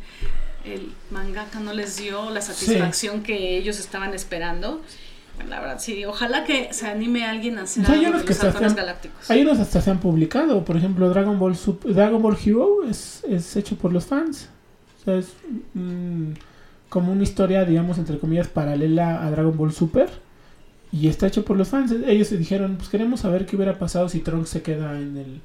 [0.65, 4.81] el mangaka no les dio la satisfacción que ellos estaban esperando.
[5.47, 8.33] La verdad, sí, ojalá que se anime alguien a hacer O sea, hay unos que
[8.33, 9.29] galácticos.
[9.31, 10.65] Hay unos hasta se han publicado.
[10.65, 14.49] Por ejemplo, Dragon Ball Sup- Dragon Ball Hero es, es hecho por los fans.
[14.99, 15.27] O sea, es
[15.75, 16.31] mm,
[16.89, 20.09] como una historia, digamos, entre comillas, paralela a Dragon Ball Super.
[20.91, 21.93] Y está hecho por los fans.
[22.05, 25.41] Ellos se dijeron, pues queremos saber qué hubiera pasado si Trunks se queda en el...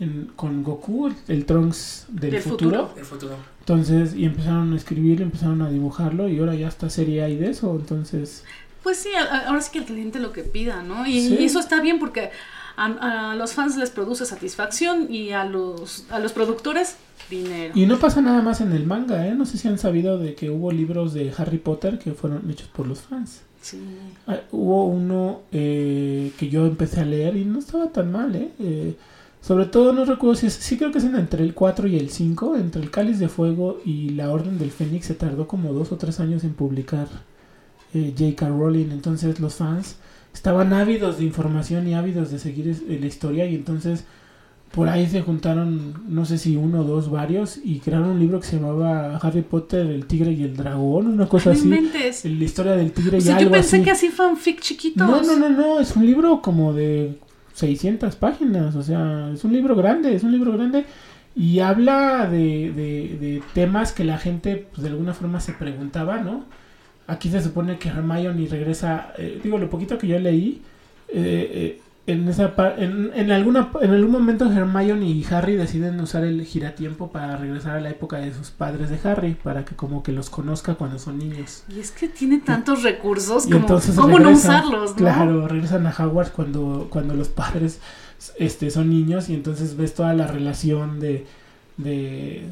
[0.00, 2.88] en- con Goku, el Trunks del, Del futuro.
[2.88, 2.94] futuro.
[2.98, 3.36] El futuro.
[3.70, 7.50] Entonces, y empezaron a escribirlo, empezaron a dibujarlo y ahora ya está serie hay de
[7.50, 7.76] eso.
[7.78, 8.44] Entonces,
[8.82, 9.10] Pues sí,
[9.46, 11.06] ahora sí que el cliente lo que pida, ¿no?
[11.06, 11.36] Y, Sí.
[11.38, 12.30] y eso está bien porque
[12.76, 16.96] a, a los fans les produce satisfacción y a los, a los productores
[17.28, 17.72] dinero.
[17.76, 19.34] Y no pasa nada más en el manga, ¿eh?
[19.34, 22.68] No sé si han sabido de que hubo libros de Harry Potter que fueron hechos
[22.68, 23.42] por los fans.
[23.60, 23.78] Sí.
[24.26, 28.50] Ah, hubo uno eh, que yo empecé a leer y no estaba tan mal, ¿eh?
[28.58, 28.96] Eh,
[29.40, 31.96] sobre todo no recuerdo si es, sí creo que es en entre el 4 y
[31.96, 35.72] el 5, entre el Cáliz de Fuego y la Orden del Fénix se tardó como
[35.72, 37.08] dos o tres años en publicar
[37.94, 38.48] eh, J.K.
[38.48, 39.96] Rowling, entonces los fans
[40.34, 44.04] estaban ávidos de información y ávidos de seguir es- eh, la historia y entonces
[44.72, 48.46] por ahí se juntaron, no sé si uno, dos, varios, y crearon un libro que
[48.46, 51.64] se llamaba Harry Potter, el tigre y el dragón, una cosa así.
[51.64, 52.24] inventes.
[52.24, 55.04] La historia del tigre O y yo pensé que así fanfic chiquitos.
[55.08, 57.18] No, no, no, no, es un libro como de
[57.60, 60.84] 600 páginas, o sea, es un libro grande, es un libro grande
[61.36, 66.18] y habla de, de, de temas que la gente pues, de alguna forma se preguntaba,
[66.18, 66.44] ¿no?
[67.06, 70.62] Aquí se supone que Hermione regresa, eh, digo, lo poquito que yo leí,
[71.08, 76.24] eh, eh, en esa en, en alguna en algún momento Hermione y Harry deciden usar
[76.24, 80.02] el giratiempo para regresar a la época de sus padres de Harry, para que como
[80.02, 81.64] que los conozca cuando son niños.
[81.68, 84.96] Y es que tiene tantos recursos como entonces cómo no usarlos, ¿no?
[84.96, 87.80] Claro, regresan a Hogwarts cuando, cuando los padres
[88.38, 91.26] este, son niños y entonces ves toda la relación de,
[91.76, 92.46] de,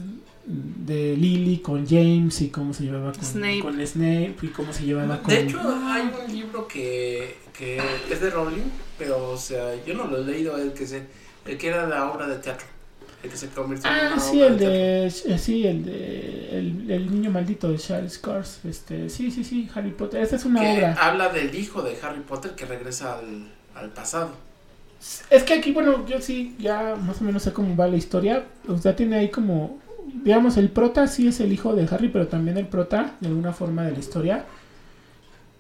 [0.51, 3.61] de Lily con James y cómo se llevaba con Snape.
[3.61, 5.35] con Snape y cómo se llevaba con...
[5.35, 7.79] De hecho, hay un libro que, que
[8.11, 8.63] es de Rowling,
[8.97, 11.03] pero o sea, yo no lo he leído, el que se,
[11.47, 12.67] el que era la obra de teatro,
[13.23, 14.75] el que se convirtió en Ah, una sí, obra el teatro.
[14.79, 19.45] de, eh, sí, el de el, el niño maldito de Charles Course, este, sí, sí,
[19.45, 20.95] sí, Harry Potter, esta es una que obra.
[20.95, 24.31] habla del hijo de Harry Potter que regresa al, al pasado.
[25.31, 28.47] Es que aquí, bueno, yo sí, ya más o menos sé cómo va la historia.
[28.67, 29.79] O sea, tiene ahí como,
[30.25, 33.53] digamos, el prota sí es el hijo de Harry, pero también el prota, de alguna
[33.53, 34.45] forma de la historia.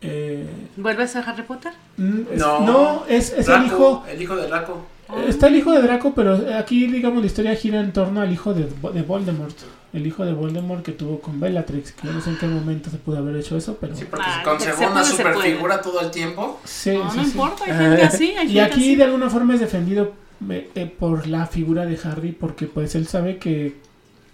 [0.00, 0.46] Eh,
[0.76, 1.72] ¿Vuelve a ser Harry Potter?
[1.96, 2.60] mm, es- No.
[2.60, 4.04] no, es, es el hijo.
[4.08, 4.86] el hijo de Draco.
[5.26, 8.52] Está el hijo de Draco, pero aquí, digamos, la historia gira en torno al hijo
[8.52, 9.56] de, de Voldemort.
[9.94, 11.92] El hijo de Voldemort que tuvo con Bellatrix.
[11.92, 13.96] Que yo no sé en qué momento se pudo haber hecho eso, pero.
[13.96, 15.52] Sí, porque Ah, se conservó se una puede, se super puede.
[15.54, 16.60] figura todo el tiempo.
[16.64, 17.30] Sí, No, sí, no sí.
[17.30, 18.96] importa, hay gente así, hay Y gente aquí así.
[18.96, 20.12] de alguna forma es defendido
[20.50, 23.76] eh, eh, por la figura de Harry porque pues él sabe que,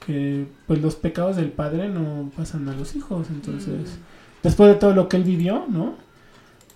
[0.07, 3.29] que pues los pecados del padre no pasan a los hijos.
[3.31, 4.43] Entonces, Mm.
[4.43, 6.03] después de todo lo que él vivió, ¿no?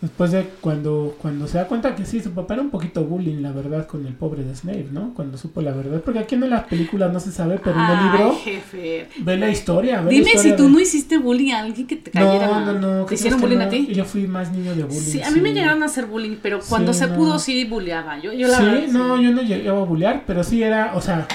[0.01, 3.43] Después de cuando, cuando se da cuenta que sí, su papá era un poquito bullying,
[3.43, 5.12] la verdad, con el pobre de Snape, ¿no?
[5.12, 6.01] Cuando supo la verdad.
[6.05, 9.09] Porque aquí en las películas no se sabe, pero en el Ay, libro jefe.
[9.18, 9.97] ve la historia.
[9.97, 12.47] ve la Dime historia si tú de- no hiciste bullying a alguien que te cayera
[12.47, 13.03] No, no, no.
[13.07, 13.70] ¿Te ¿qué hicieron bullying a no?
[13.72, 13.89] ti?
[13.93, 15.01] Yo fui más niño de bullying.
[15.01, 15.57] Sí, a mí me sí.
[15.57, 17.16] llegaron a hacer bullying, pero cuando Sí, se no.
[17.16, 18.20] pudo sí bulleaba.
[18.20, 18.93] Yo, yo la sí, verdad, sí.
[18.93, 21.26] no, yo no llegaba a bullear, pero sí era, o sea,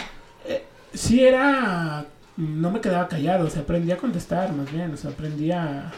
[0.94, 2.06] sí era,
[2.38, 5.88] no me quedaba callado, o sea, aprendí a contestar más bien, o sea, aprendí a,
[5.88, 5.92] a-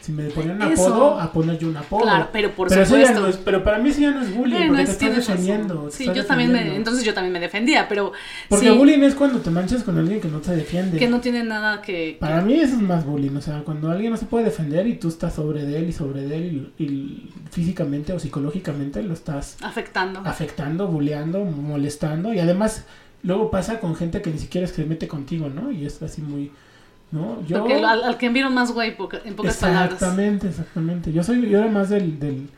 [0.00, 0.86] si me ponían un Eso.
[0.86, 2.02] apodo, a poner yo un apodo.
[2.02, 4.34] Claro, pero por pero, eso ya no es- pero para mí sí ya no es
[4.34, 5.74] bullying, Bueno, porque es- te estás defendiendo.
[5.88, 8.12] te Sí, estás yo también me, entonces yo también me defendía, pero
[8.48, 10.96] Porque sí, bullying es cuando te manchas con alguien que no te defiende.
[10.98, 12.16] que no tiene nada que...
[12.18, 14.94] Para mí eso es más bullying, o sea, cuando alguien no se puede defender y
[14.94, 19.12] tú estás sobre de él y sobre de él y, y físicamente o psicológicamente lo
[19.12, 20.20] estás afectando.
[20.24, 22.84] afectando, bulleando, molestando y además
[23.22, 25.70] luego pasa con gente que ni siquiera es que se mete contigo, ¿no?
[25.72, 26.50] Y es así muy,
[27.12, 27.44] ¿no?
[27.46, 29.94] Yo Porque al, al que vieron más güey, poca- en pocas palabras.
[29.94, 31.12] exactamente, exactamente.
[31.12, 32.48] Yo soy yo era más del, del,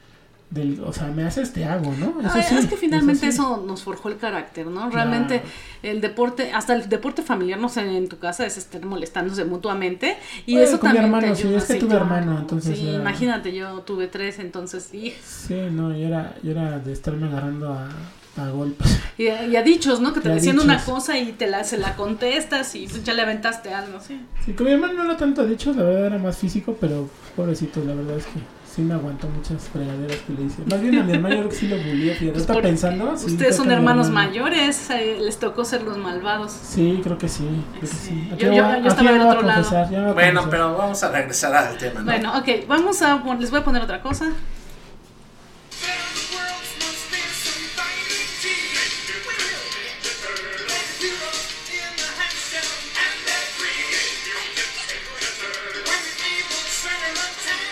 [0.50, 2.20] del, o sea, me haces te hago, ¿no?
[2.20, 3.28] Eso Ay, sí, es que finalmente sí.
[3.28, 4.90] eso nos forjó el carácter, ¿no?
[4.90, 5.48] Realmente Claro.
[5.82, 10.18] el deporte, hasta el deporte familiar, no sé, en tu casa es estar molestándose mutuamente
[10.44, 12.98] y eso con mi también hermano, te sí, es que tuve hermano, entonces Sí, era-
[13.00, 17.72] imagínate, yo tuve tres, entonces, y, Sí, no, yo era yo era de estarme agarrando
[17.72, 17.88] a,
[18.37, 18.99] a golpes.
[19.18, 20.12] y, y a dichos, ¿no?
[20.12, 20.89] Que te Y a decían una dichos.
[20.89, 24.20] cosa y te la, se la contestas y ya le aventaste algo, ¿sí?
[24.45, 27.83] Sí, con mi hermano no era tanto, hecho, la verdad era más físico, pero pobrecito,
[27.85, 28.41] la verdad es que
[28.74, 30.62] sí me aguantó muchas fregaderas que le hice.
[30.64, 33.18] Más bien a mi hermano yo creo que sí lo bullié, fíjate, Pues está pensando.
[33.18, 36.53] sí, Ustedes son a hermanos hermano- mayores, eh, les tocó ser los malvados.
[36.53, 37.97] Sí, creo que sí, creo que Sí.
[38.09, 38.28] sí.
[38.39, 39.62] Yo- yo- a- yo estaba del a otro lado.
[39.62, 42.07] confesar, a Bueno, pero vamos a regresar al tema, ¿no?
[42.07, 44.30] Bueno, ok, vamos a, les voy a poner otra cosa.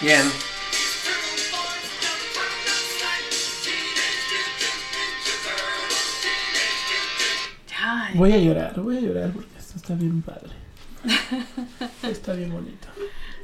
[0.00, 0.22] Bien.
[7.78, 10.50] Ay, Voy a llorar, voy a llorar porque esto está bien padre.
[12.02, 12.88] Está bien bonito.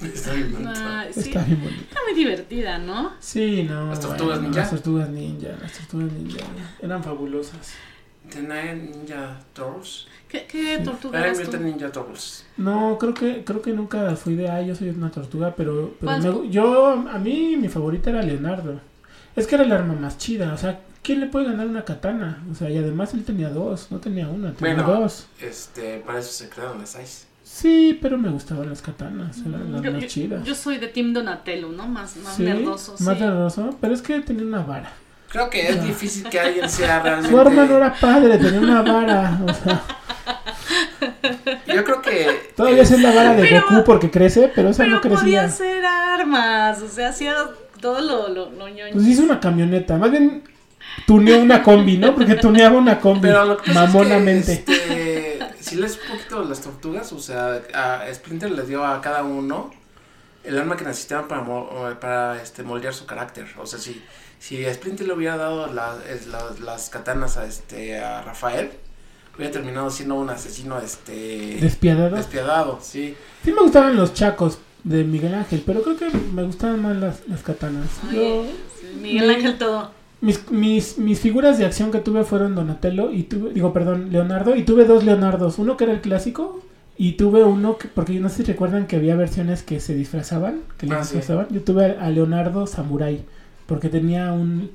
[0.00, 0.72] Está bien bonito.
[1.12, 1.82] sí, Está bien bonito.
[1.88, 3.12] está muy divertida, ¿no?
[3.18, 3.88] Sí, no.
[3.88, 4.60] ¿Las tortugas bueno, ninja?
[4.60, 6.44] Las tortugas ninja, las tortugas ninja.
[6.82, 7.72] Eran fabulosas.
[8.30, 10.06] The Nine Ninja Turtles.
[10.28, 11.56] ¿Qué, qué tortuga eras tú?
[11.58, 12.44] Ninja Turtles.
[12.56, 16.18] No, creo que creo que nunca fui de, ah, yo soy una tortuga, pero, pero
[16.42, 18.80] me- yo, a mí mi favorita era Leonardo.
[19.36, 22.42] Es que era el arma más chida, o sea, ¿quién le puede ganar una katana?
[22.50, 25.00] O sea, y además él tenía dos, no tenía una, tenía Bueno.
[25.00, 25.26] dos.
[25.40, 27.26] Este, para eso se crearon las Ice.
[27.44, 30.44] Sí, pero me gustaban las katanas, eran las Yo, más yo- chidas.
[30.44, 31.86] yo soy de Team Donatello, ¿no?
[31.86, 32.96] Más, más Sí, nerdoso.
[33.00, 33.22] Más sí.
[33.24, 34.92] nerdoso, pero es que tenía una vara.
[35.28, 37.30] Creo que es difícil que alguien sea realmente.
[37.30, 39.82] Su arma no era padre, tenía una vara, o sea,
[41.66, 42.52] Yo creo que.
[42.56, 45.20] todavía es la vara de Pero- Goku porque crece, pero esa Pero no crecía.
[45.20, 47.34] podía hacer armas, o sea, hacía
[47.80, 48.92] todo lo, lo, lo ñoño.
[48.94, 50.42] Pues hizo una camioneta, más bien
[51.06, 52.14] tuneó una combi, ¿no?
[52.14, 54.52] Porque tuneaba una combi Pero lo que mamonamente.
[54.52, 58.84] es que, este, si lees un poquito las tortugas, o sea, a Splinter les dio
[58.84, 59.70] a cada uno
[60.46, 61.68] el arma que necesitaban para, mo-
[62.00, 63.46] para este, moldear su carácter.
[63.58, 64.02] O sea, si,
[64.38, 65.96] si a Splinter le hubiera dado la-
[66.30, 68.70] la- las katanas a, este, a Rafael,
[69.36, 72.16] hubiera terminado siendo un asesino este, Despiadado.
[72.16, 73.14] despiadado, sí.
[73.44, 77.26] Sí me gustaban los chacos de Miguel Ángel, pero creo que me gustaban más las,
[77.28, 77.88] las katanas.
[78.12, 78.44] Yo-
[79.00, 79.90] Miguel Ángel todo.
[80.20, 84.54] mis, mis, mis figuras de acción que tuve fueron Donatello y tuve, digo, perdón, Leonardo,
[84.56, 85.58] y tuve dos Leonardos.
[85.58, 86.62] Uno que era el clásico
[86.98, 89.94] y tuve uno que, porque yo no sé si recuerdan que había versiones que se
[89.94, 91.16] disfrazaban, que Ah, sí.
[91.16, 91.48] disfrazaban.
[91.50, 93.24] Yo tuve a Leonardo Samurai,
[93.66, 94.70] porque tenía un,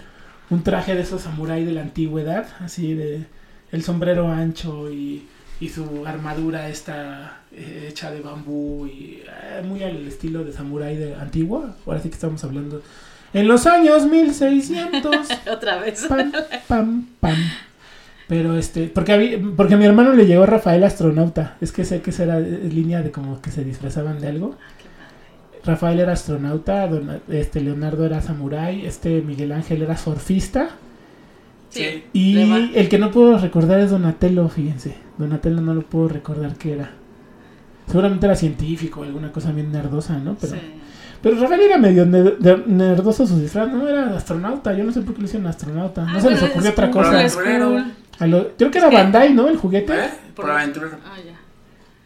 [0.49, 3.25] un traje de esos samurai de la antigüedad, así de
[3.71, 5.27] el sombrero ancho y,
[5.59, 10.97] y su armadura esta eh, hecha de bambú y eh, muy al estilo de samurái
[10.97, 11.73] de antiguo.
[11.85, 12.81] Ahora sí que estamos hablando
[13.33, 15.15] en los años 1600.
[15.51, 16.05] Otra vez.
[16.07, 16.31] pam,
[16.67, 17.35] pam, pam.
[18.31, 21.57] Pero este, porque había, porque a mi hermano le llegó Rafael astronauta.
[21.59, 24.55] Es que sé que esa era eh, línea de como que se disfrazaban de algo.
[25.65, 30.69] Rafael era astronauta, Dona- este Leonardo era samurái, este Miguel Ángel era surfista.
[31.71, 32.05] Sí.
[32.13, 32.39] Y
[32.73, 34.95] el que no puedo recordar es Donatello, fíjense.
[35.17, 36.91] Donatello no lo puedo recordar qué era.
[37.87, 40.37] Seguramente era científico, alguna cosa bien nerdosa, ¿no?
[40.39, 40.59] Pero, Sí.
[41.21, 44.71] pero Rafael era medio ner- nerdoso su disfraz, no era astronauta.
[44.73, 46.05] Yo no sé por qué le hicieron astronauta.
[46.05, 47.11] No Ah, se les ocurrió otra cosa.
[47.33, 47.91] cool.
[48.21, 49.47] A lo- creo que era Bandai, ¿no?
[49.49, 49.93] El juguete.
[50.05, 50.09] ¿Eh?
[50.35, 50.97] Por aventurero.
[51.05, 51.39] Ah, ya.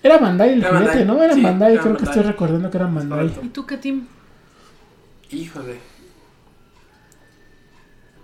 [0.02, 1.24] Era Bandai el Era juguete, Bandai, ¿no?
[1.24, 3.32] Era sí, Bandai, era creo que estoy recordando que era Bandai.
[3.44, 4.08] ¿Y tú qué team?
[5.32, 5.80] Híjole.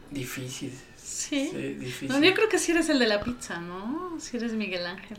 [0.10, 0.72] Difícil.
[0.98, 1.50] Sí.
[1.52, 2.10] Sí, difícil.
[2.10, 4.16] No, yo creo que sí eres el de la pizza, ¿no?
[4.20, 5.18] Sí eres Miguel Ángel.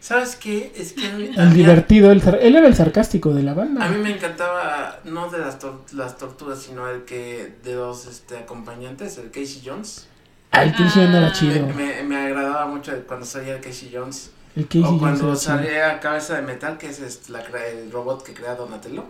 [0.00, 0.72] ¿Sabes qué?
[0.76, 3.84] Es que mí, El divertido, el él era el sarcástico de la banda.
[3.84, 8.06] A mí me encantaba, no de las, tor- las tortugas, sino el que de los
[8.06, 10.06] este, acompañantes, el Casey Jones.
[10.50, 11.32] Ah, el Casey Jones era Ah.
[11.32, 11.66] chido.
[11.66, 14.30] Me, me, agradaba mucho cuando salía el Casey Jones.
[14.54, 15.36] El Casey o Jones cuando era chido.
[15.36, 19.04] salía Cabeza de Metal, que es la, el robot que crea Donatello.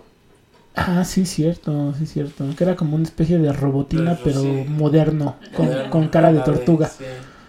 [0.75, 2.45] Ah, sí, cierto, sí, cierto.
[2.57, 4.65] Que era como una especie de robotina, Pero pero sí.
[4.69, 6.89] moderno, con, Moderno, con cara de tortuga.
[6.89, 7.05] sí.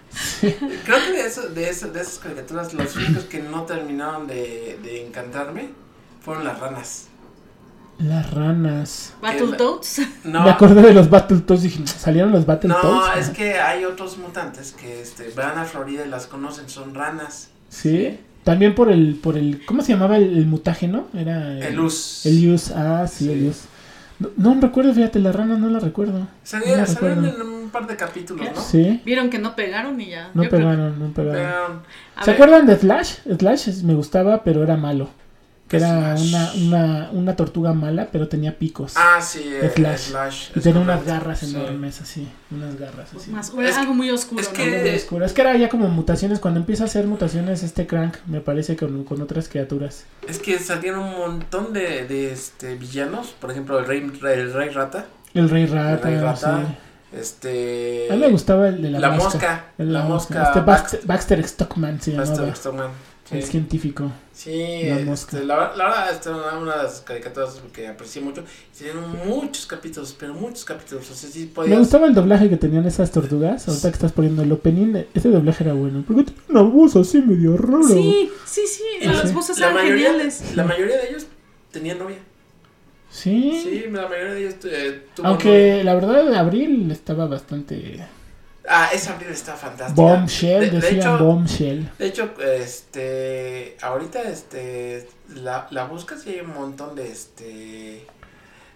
[0.86, 4.80] Creo que de, eso, de, eso, de esas caricaturas, los únicos que no terminaron de,
[4.82, 5.70] de encantarme
[6.22, 7.08] fueron las ranas.
[8.00, 9.14] Las ranas.
[9.22, 10.02] Battletoads.
[10.26, 12.84] No, Me acordé de los Battletoads, dije, ¿salieron los Battletoads?
[12.84, 16.94] no es que hay otros mutantes que este, van a Florida y las conocen, son
[16.94, 17.50] ranas.
[17.70, 18.20] Sí.
[18.44, 21.08] También por el, por el, ¿cómo se llamaba el, el mutágeno?
[21.14, 21.64] Era El.
[21.64, 23.32] El Luz, ah, sí, Sí.
[23.32, 23.54] el.
[24.20, 26.28] No, no recuerdo, fíjate, la rana no la recuerdo.
[26.44, 27.44] Salieron, No la salieron recuerdo.
[27.52, 28.62] en un par de capítulos, ¿no?
[28.62, 30.30] Sí, Vieron que no pegaron y ya.
[30.34, 31.82] no Yo creo- pegaron, no pegaron.
[32.22, 33.16] ¿Se ver, acuerdan de Flash?
[33.38, 35.10] Flash me gustaba, pero era malo.
[35.68, 36.30] Que ¿Qué era Flash?
[36.30, 38.94] una, una, una tortuga mala, pero tenía picos.
[38.96, 40.12] ah, sí, De eh, Flash.
[40.12, 40.50] Flash.
[40.56, 41.54] y tenía unas garras sí.
[41.54, 42.28] enormes, así.
[42.52, 43.32] Unas garras así.
[43.32, 44.54] Más, Es algo muy oscuro, es ¿no?
[44.54, 45.26] que- Algo muy oscuro.
[45.26, 46.40] Es que era ya como mutaciones.
[46.40, 50.06] Cuando empieza a hacer mutaciones, este crank me parece con, con otras criaturas.
[50.28, 53.28] Es que salieron un montón de, de este, villanos.
[53.40, 55.06] Por ejemplo, el Rey, el rey Rata.
[55.34, 55.92] El Rey Rata.
[56.10, 56.66] el Rey Rata.
[56.66, 57.18] sí.
[57.18, 58.08] Este.
[58.10, 59.26] A mí me gustaba el de la, La mosca.
[59.34, 59.66] mosca.
[59.78, 60.44] El de La mosca.
[60.44, 62.56] Este Bax- Baxter, Baxter Stockman se llamaba.
[62.56, 62.90] Stockman,
[63.30, 64.10] El Sí, científico.
[64.32, 65.40] sí La este, mosca.
[65.40, 68.44] la, la verdad, esta era una de las caricaturas que aprecié mucho.
[68.78, 71.10] Tienen muchos capítulos, pero muchos capítulos.
[71.12, 73.68] O sea, sí Me gustaba el doblaje que tenían esas tortugas.
[73.68, 76.04] Ahorita que estás poniendo el opening, ese doblaje era bueno.
[76.08, 77.84] Porque tiene una voz así medio raro.
[77.88, 78.84] Sí, sí, sí.
[79.06, 80.56] Las voces la eran mayoría, geniales.
[80.56, 81.26] la mayoría de ellos
[81.72, 82.20] tenían novia.
[83.10, 83.60] Sí.
[83.64, 85.84] Sí, la mayoría de ellos eh, tuvo Aunque novia.
[85.84, 88.06] la verdad, Abril estaba bastante.
[88.70, 90.02] Ah, esa abril está fantástica.
[90.02, 91.90] Bombshell, De- de decían hecho, Bombshell.
[91.98, 98.06] De hecho, este, ahorita, este, la, la buscas y hay un montón de, este...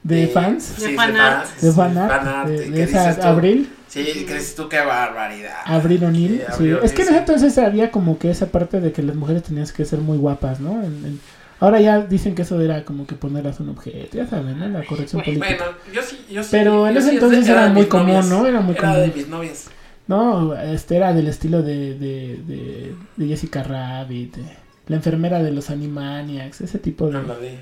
[0.03, 0.79] ¿De fans?
[0.79, 1.45] De sí, fanart.
[1.45, 2.47] fan- De fanart.
[2.47, 3.71] De, de dices esa tú- Abril.
[3.87, 5.57] Sí, dices tú, qué barbaridad.
[5.65, 6.41] Abril O'Neill.
[6.57, 9.43] Sí, Es que en ese entonces había como que esa parte de que las mujeres
[9.43, 10.81] tenían que ser muy guapas, ¿no?
[10.81, 11.19] En- en-
[11.59, 14.67] Ahora ya dicen que eso era como que ponerlas un objeto, ya saben, ¿no?
[14.69, 15.47] La corrección política.
[15.59, 16.49] Bueno, yo sí, yo sí.
[16.51, 18.25] Pero en ese sí, entonces era muy común, novias.
[18.29, 18.47] ¿no?
[18.47, 18.99] Era muy Era común.
[19.01, 19.65] de mis novias.
[20.11, 24.43] No, este era del estilo de, de, de, de Jessica Rabbit, de
[24.87, 27.57] la enfermera de los Animaniacs, ese tipo de,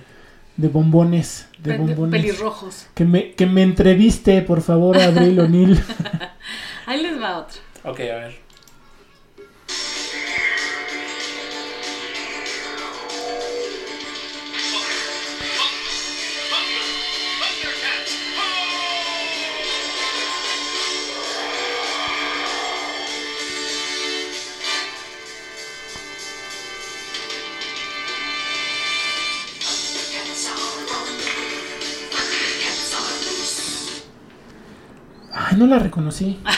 [0.57, 2.19] de bombones, de bombones.
[2.19, 2.87] Pelirrojos.
[2.95, 5.79] Que me, que me entreviste, por favor, Abril O'Neill.
[6.87, 7.59] Ahí les va otro.
[7.83, 8.48] Ok, a ver.
[35.59, 36.39] No la reconocí.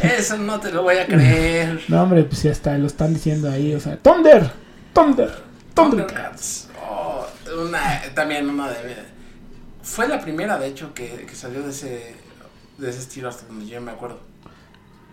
[0.00, 1.82] Eso no te lo voy a creer.
[1.88, 4.50] No, hombre, pues ya está, lo están diciendo ahí, o sea, Thunder,
[4.92, 5.42] Thunder,
[5.74, 6.68] Thundercats.
[6.88, 7.26] Oh,
[7.62, 8.96] una, también una de.
[9.82, 12.14] Fue la primera, de hecho, que, que salió de ese,
[12.78, 14.20] de ese estilo hasta donde yo me acuerdo.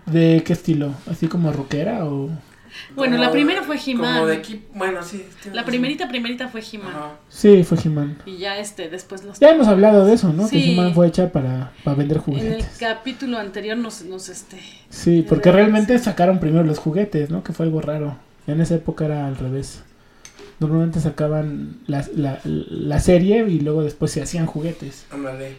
[0.06, 0.94] ¿De qué estilo?
[1.10, 2.30] ¿Así como rockera o...?
[2.96, 4.14] Bueno, la primera fue He-Man.
[4.16, 4.68] Como de equipo.
[4.78, 5.26] Bueno, sí.
[5.46, 5.66] La razón.
[5.66, 6.90] primerita, primerita fue He-Man.
[6.90, 7.12] Ajá.
[7.30, 8.18] Sí, fue He-Man.
[8.26, 9.40] Y ya este, después los...
[9.40, 10.44] Ya hemos hablado de eso, ¿no?
[10.44, 10.74] Que Sí.
[10.74, 12.78] He-Man fue hecha para, para vender En el juguetes.
[12.80, 14.60] capítulo anterior nos, nos este...
[14.90, 17.44] Sí, porque realmente sacaron primero los juguetes, ¿no?
[17.44, 18.18] Que fue algo raro.
[18.48, 19.84] En esa época era al revés.
[20.60, 25.06] Normalmente sacaban la, la, la serie y luego después se hacían juguetes.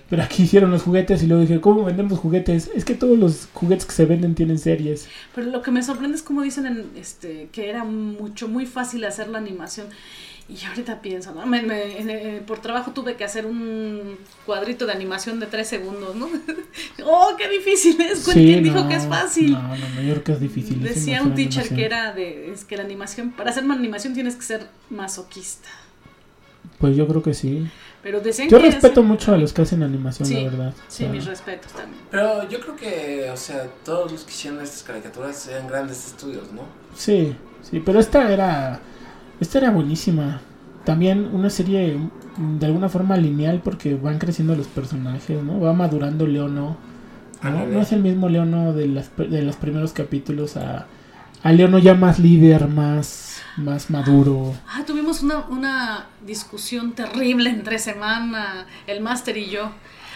[0.08, 2.70] Pero aquí hicieron los juguetes y luego dije, ¿cómo vendemos juguetes?
[2.74, 5.08] Es que todos los juguetes que se venden tienen series.
[5.34, 9.04] Pero lo que me sorprende es como dicen en, este, que era mucho, muy fácil
[9.04, 9.86] hacer la animación.
[10.46, 11.46] Y ahorita pienso, ¿no?
[11.46, 15.68] Me- me- en- eh, por trabajo tuve que hacer un cuadrito de animación de tres
[15.68, 16.28] segundos, ¿no?
[17.04, 18.28] ¡Oh, qué difícil es!
[18.30, 19.52] ¿Quién dijo no, que es fácil?
[19.52, 20.82] No, no, no, yo creo que es difícil.
[20.82, 24.36] Decía un teacher que era de, es que la animación, para hacer una animación tienes
[24.36, 25.68] que ser masoquista.
[26.78, 27.66] Pues yo creo que sí.
[28.02, 30.68] Pero decían Yo que respeto mucho a los que hacen animación, Sí, la verdad.
[30.76, 32.02] O Sí, sea, mis respetos también.
[32.10, 36.52] Pero yo creo que, o sea, todos los que hicieron estas caricaturas eran grandes estudios,
[36.52, 36.62] ¿no?
[36.94, 38.78] Sí, sí, pero esta era
[39.40, 40.40] esta era buenísima.
[40.84, 41.96] También una serie
[42.36, 45.60] mm, de alguna forma lineal porque van creciendo los personajes, ¿no?
[45.60, 46.76] Va madurando Leono.
[47.42, 47.80] ¿no?
[47.80, 50.86] Es el mismo Leono de, las, de los primeros capítulos a,
[51.42, 54.54] a Leono ya más líder, más, más maduro.
[54.66, 59.70] Ah, tuvimos una, una discusión terrible entre semana, el máster y yo,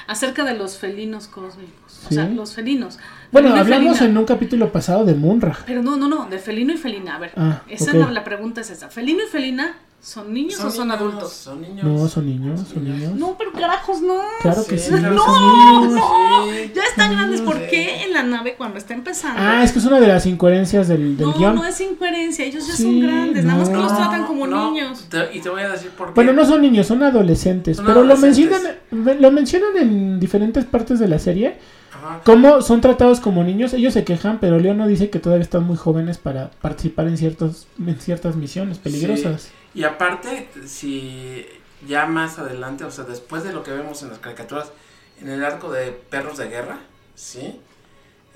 [0.06, 1.87] acerca de los felinos cósmicos.
[2.10, 2.98] O sea, los felinos.
[3.30, 5.58] Bueno, Felino hablamos en un capítulo pasado de Munra.
[5.66, 7.16] Pero no, no, no, de felino y felina.
[7.16, 7.94] A ver, Ah, esa ok.
[7.94, 8.88] es la, la pregunta es esa.
[8.88, 11.32] ¿Felino y felina son niños o son niños, adultos?
[11.32, 11.84] Son niños.
[11.84, 13.12] No, son niños, son niños.
[13.16, 14.14] No, pero carajos, no.
[14.40, 15.18] Claro que Sí, sí, claro.
[15.18, 15.94] son No, niños.
[15.94, 16.72] no, Sí.
[16.74, 17.40] ya están grandes.
[17.42, 17.62] ¿Por Sí.
[17.68, 19.38] qué en la nave cuando está empezando?
[19.42, 21.54] Ah, es que es una de las incoherencias del, del no, guion.
[21.56, 23.82] no es incoherencia, ellos ya Sí, son grandes, nada más que no.
[23.82, 25.04] los tratan como No, niños.
[25.10, 26.12] te- y te voy a decir por qué.
[26.14, 27.76] Bueno, no son niños, son adolescentes.
[27.76, 28.38] Son pero adolescentes.
[28.50, 28.50] lo
[29.02, 31.58] mencionan, lo mencionan en diferentes partes de la serie.
[31.98, 32.20] Ajá.
[32.24, 33.74] Cómo son tratados como niños.
[33.74, 37.66] Ellos se quejan, pero Leono dice que todavía están muy jóvenes para participar en ciertos,
[37.84, 39.50] en ciertas misiones peligrosas.
[39.74, 41.46] Y aparte, si
[41.86, 44.72] ya más adelante, o sea, después de lo que vemos en las caricaturas,
[45.20, 46.78] en el arco de Perros de Guerra,
[47.14, 47.60] ¿sí?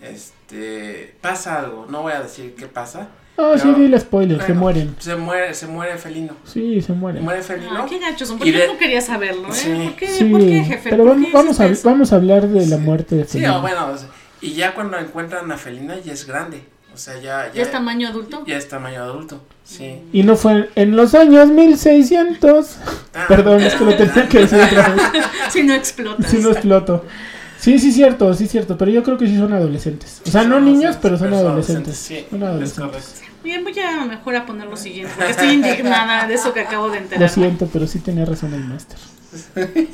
[0.00, 3.08] Este, pasa algo, no voy a decir qué pasa.
[3.38, 4.96] Ah, sí, dile spoiler, se Bueno, mueren.
[4.98, 6.34] Se muere, se muere Felino.
[6.44, 7.24] Sí, se mueren.
[7.24, 7.70] Muere Felino.
[7.78, 8.38] Ah, qué gachos son.
[8.38, 9.48] ¿Por Y qué de- no quería saberlo?
[9.48, 9.52] ¿eh?
[9.52, 9.70] Sí.
[9.72, 10.90] ¿Por, qué, Sí, ¿Por qué, jefe?
[10.90, 11.88] pero ¿Por vamos, qué vamos, a, eso?
[11.88, 12.82] vamos a hablar de la Sí.
[12.82, 13.58] muerte de Sí, Felino.
[13.58, 14.08] o bueno, o sea,
[14.42, 16.62] y ya cuando encuentran a Felina ya es grande.
[16.94, 18.44] O sea, ya, ya, ¿Ya es tamaño adulto?
[18.46, 19.40] ya es tamaño adulto.
[19.64, 20.02] Sí.
[20.12, 22.76] Y no fue en los años 1600.
[23.14, 25.02] Ah, Perdón, es que lo tenía que decir otra vez.
[25.50, 26.30] si no explotas.
[26.30, 27.06] Si no exploto.
[27.62, 28.76] Sí, sí, cierto, sí, cierto.
[28.76, 30.20] Pero yo creo que sí son adolescentes.
[30.26, 31.96] O sea, no niños, pero son adolescentes, adolescentes.
[31.96, 33.22] Sí, Son es adolescentes.
[33.44, 36.88] Bien, voy a mejor a poner lo siguiente, porque estoy indignada de eso que acabo
[36.90, 37.28] de Lo enterar.
[37.30, 38.98] siento, pero sí tenía razón el máster.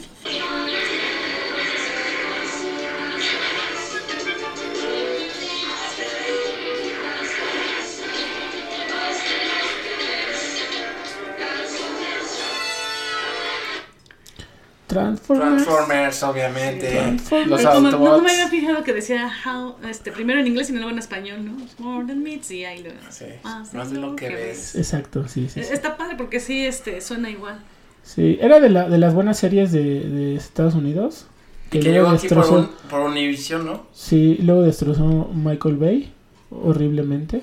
[14.88, 15.64] Transformers.
[15.64, 16.90] Transformers, obviamente.
[16.90, 17.50] Transformers.
[17.50, 18.22] Los Pero como no, Autobots.
[18.24, 21.56] me había fijado que decía how, este, primero en inglés y luego en español, ¿no?
[21.78, 24.74] More than meets y ahí lo Sí, Más más de lo que ves.
[24.74, 25.62] Exacto, sí, sí.
[25.62, 25.72] sí.
[25.72, 27.60] Está padre porque sí, este, suena igual.
[28.02, 31.26] Sí, era de, la, de las buenas series de, de Estados Unidos.
[31.66, 33.86] Y que llegó aquí por, un, por Univision, ¿no?
[33.92, 36.12] Sí, luego destrozó Michael Bay
[36.50, 37.42] horriblemente.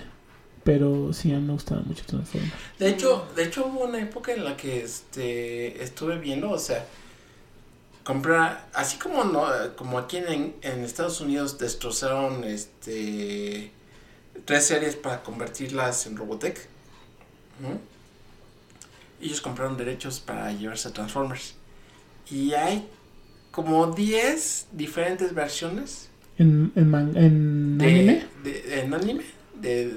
[0.63, 2.51] Pero sí, a mí me gustaba mucho Transformers.
[2.79, 6.83] De hecho, de hecho hubo una época en la que este estuve viendo, o sea,
[8.05, 9.45] comprar, así como no,
[9.75, 13.71] como aquí en, en Estados Unidos destrozaron este
[14.45, 16.57] tres series para convertirlas en Robotech.
[19.21, 21.55] Ellos compraron derechos para llevarse a Transformers.
[22.29, 22.87] Y hay
[23.51, 28.25] como 10 diferentes versiones ¿En, en, man- en de, anime?
[28.43, 29.23] de- en anime
[29.61, 29.95] de,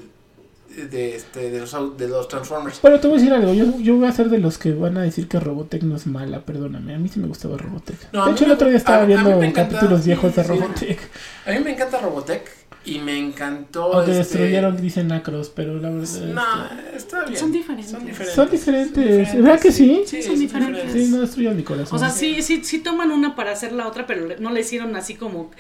[0.86, 2.78] de, este, de, los, de los Transformers.
[2.80, 4.96] Pero te voy a decir algo, yo, yo voy a ser de los que van
[4.96, 7.96] a decir que Robotech no es mala, perdóname, a mí sí me gustaba Robotech.
[8.12, 10.34] No, a de hecho, el otro día a- estaba a viendo me encanta, capítulos viejos
[10.36, 10.48] de sí.
[10.48, 10.98] Robotech,
[11.46, 13.92] A mí me encanta Robotech y me encantó.
[13.94, 16.42] aunque este, destruyeron, dicen Acros, pero la verdad es No,
[16.94, 17.38] está bien.
[17.38, 17.90] Son diferentes.
[17.90, 18.50] Son Son diferentes.
[18.96, 20.02] diferentes, ¿verdad que sí?
[20.06, 20.92] Sí, son diferentes.
[20.92, 21.96] Sí, no destruyan mi corazón.
[21.96, 24.96] O sea, sí, sí, sí toman una para hacer la otra, pero no le hicieron
[24.96, 25.50] así como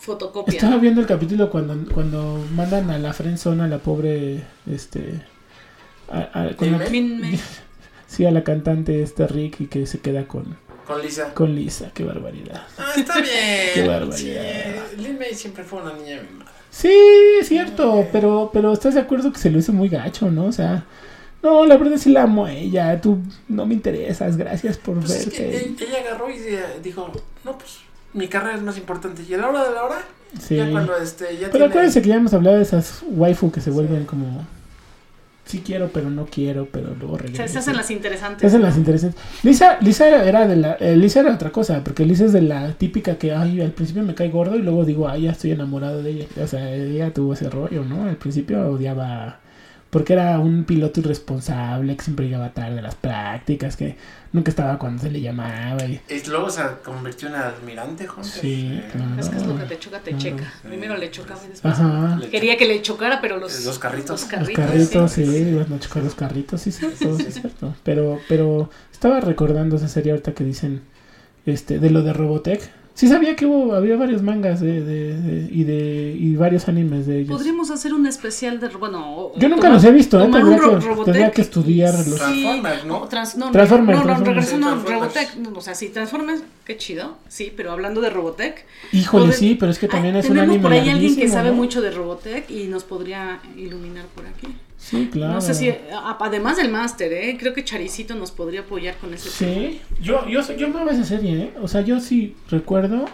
[0.00, 0.54] fotocopia.
[0.54, 0.80] Estaba ¿no?
[0.80, 5.20] viendo el capítulo cuando, cuando mandan a la friendzone a la pobre, este...
[6.10, 6.86] A, a- con la-
[8.06, 10.56] sí, a la cantante esta Rick y que se queda con,
[10.88, 11.34] Con Lisa.
[11.34, 12.62] con Lisa, qué barbaridad.
[12.78, 13.70] Ah, está bien.
[13.74, 14.42] Qué barbaridad.
[14.90, 16.50] Sí, Lin May siempre fue una niña mimada.
[16.70, 16.90] Sí,
[17.40, 20.46] es cierto, pero, pero estás de acuerdo que se lo hizo muy gacho, ¿no?
[20.46, 20.84] O sea,
[21.42, 23.18] no, la verdad sí la amo a ella, tú
[23.48, 25.84] no me interesas, gracias por Pues es que verte.
[25.84, 26.38] e- ella agarró y
[26.82, 27.10] dijo,
[27.44, 27.78] no, pues
[28.14, 29.22] mi carrera es más importante.
[29.28, 29.98] Y a la hora de la hora,
[30.40, 30.56] Sí.
[30.56, 31.66] ya cuando este, ya Pero tiene...
[31.66, 34.44] acuérdense que ya hemos hablado de esas waifu que se vuelven como
[35.48, 37.48] sí quiero, pero no quiero, pero luego regreso.
[37.48, 38.42] se hacen las interesantes.
[38.42, 38.66] Se hacen ¿no?
[38.66, 39.20] las interesantes.
[39.42, 42.72] Lisa, Lisa era de la, eh, Lisa era otra cosa, porque Lisa es de la
[42.72, 46.02] típica que, ay, al principio me cae gordo y luego digo, ay, ya estoy enamorado
[46.02, 46.26] de ella.
[46.42, 48.04] O sea, ella tuvo ese rollo, ¿no?
[48.04, 49.40] Al principio odiaba,
[49.88, 53.96] porque era un piloto irresponsable que siempre llegaba tarde a las prácticas, que
[54.32, 55.82] nunca estaba cuando se le llamaba.
[55.84, 58.24] Y, luego se convirtió en almirante, Hunter.
[58.24, 59.20] Sí, Eh, claro.
[59.20, 60.44] Es que es lo que te choca, te checa.
[60.62, 60.68] sí.
[60.68, 61.74] Primero le chocaba y después.
[61.74, 62.16] ajá.
[62.20, 64.10] le- Quería que le chocara, pero los, Los carritos.
[64.10, 64.64] Los Los carritos.
[64.66, 65.24] carritos, sí.
[65.26, 67.74] sí, chocar los carritos, sí, cierto, sí, cierto.
[67.84, 70.82] Pero, pero estaba recordando esa serie ahorita que dicen,
[71.46, 72.70] este, de lo de Robotech.
[72.98, 77.06] Sí sabía que hubo, había varios mangas de, de, de- y de, y varios animes
[77.06, 77.30] de ellos.
[77.36, 78.66] Podríamos hacer un especial de.
[78.70, 80.28] Bueno, o- Yo nunca tomar- los he visto, ¿eh?
[80.32, 82.04] Tendría ro- que- tendría que estudiarlos.
[82.06, 83.02] sí, Transformers, ¿no?
[83.06, 84.26] trans- no, no, Transformers, no, no, Transformers.
[84.50, 85.14] regreso, no, Transformers.
[85.14, 85.36] Robotech.
[85.52, 87.16] no, o sea, sí, Transformers, qué chido.
[87.28, 88.64] Sí, pero hablando de Robotech.
[88.92, 91.14] Híjole, poder- sí, pero es que también Ay, es un tenemos anime por ahí alguien
[91.14, 91.54] que sabe ¿no?
[91.54, 94.48] mucho de Robotech y nos podría iluminar por aquí.
[94.78, 95.34] Sí, claro.
[95.34, 97.36] No sé si, a- además del máster, ¿eh?
[97.38, 99.52] creo que Charicito nos podría apoyar con ese tema.
[99.68, 101.52] Sí, yo, yo, yo me esa serie, ¿eh?
[101.60, 103.04] O sea, yo sí recuerdo.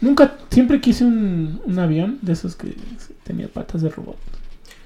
[0.00, 2.74] Nunca, siempre quise un, un avión de esos que
[3.24, 4.16] tenía patas de robot.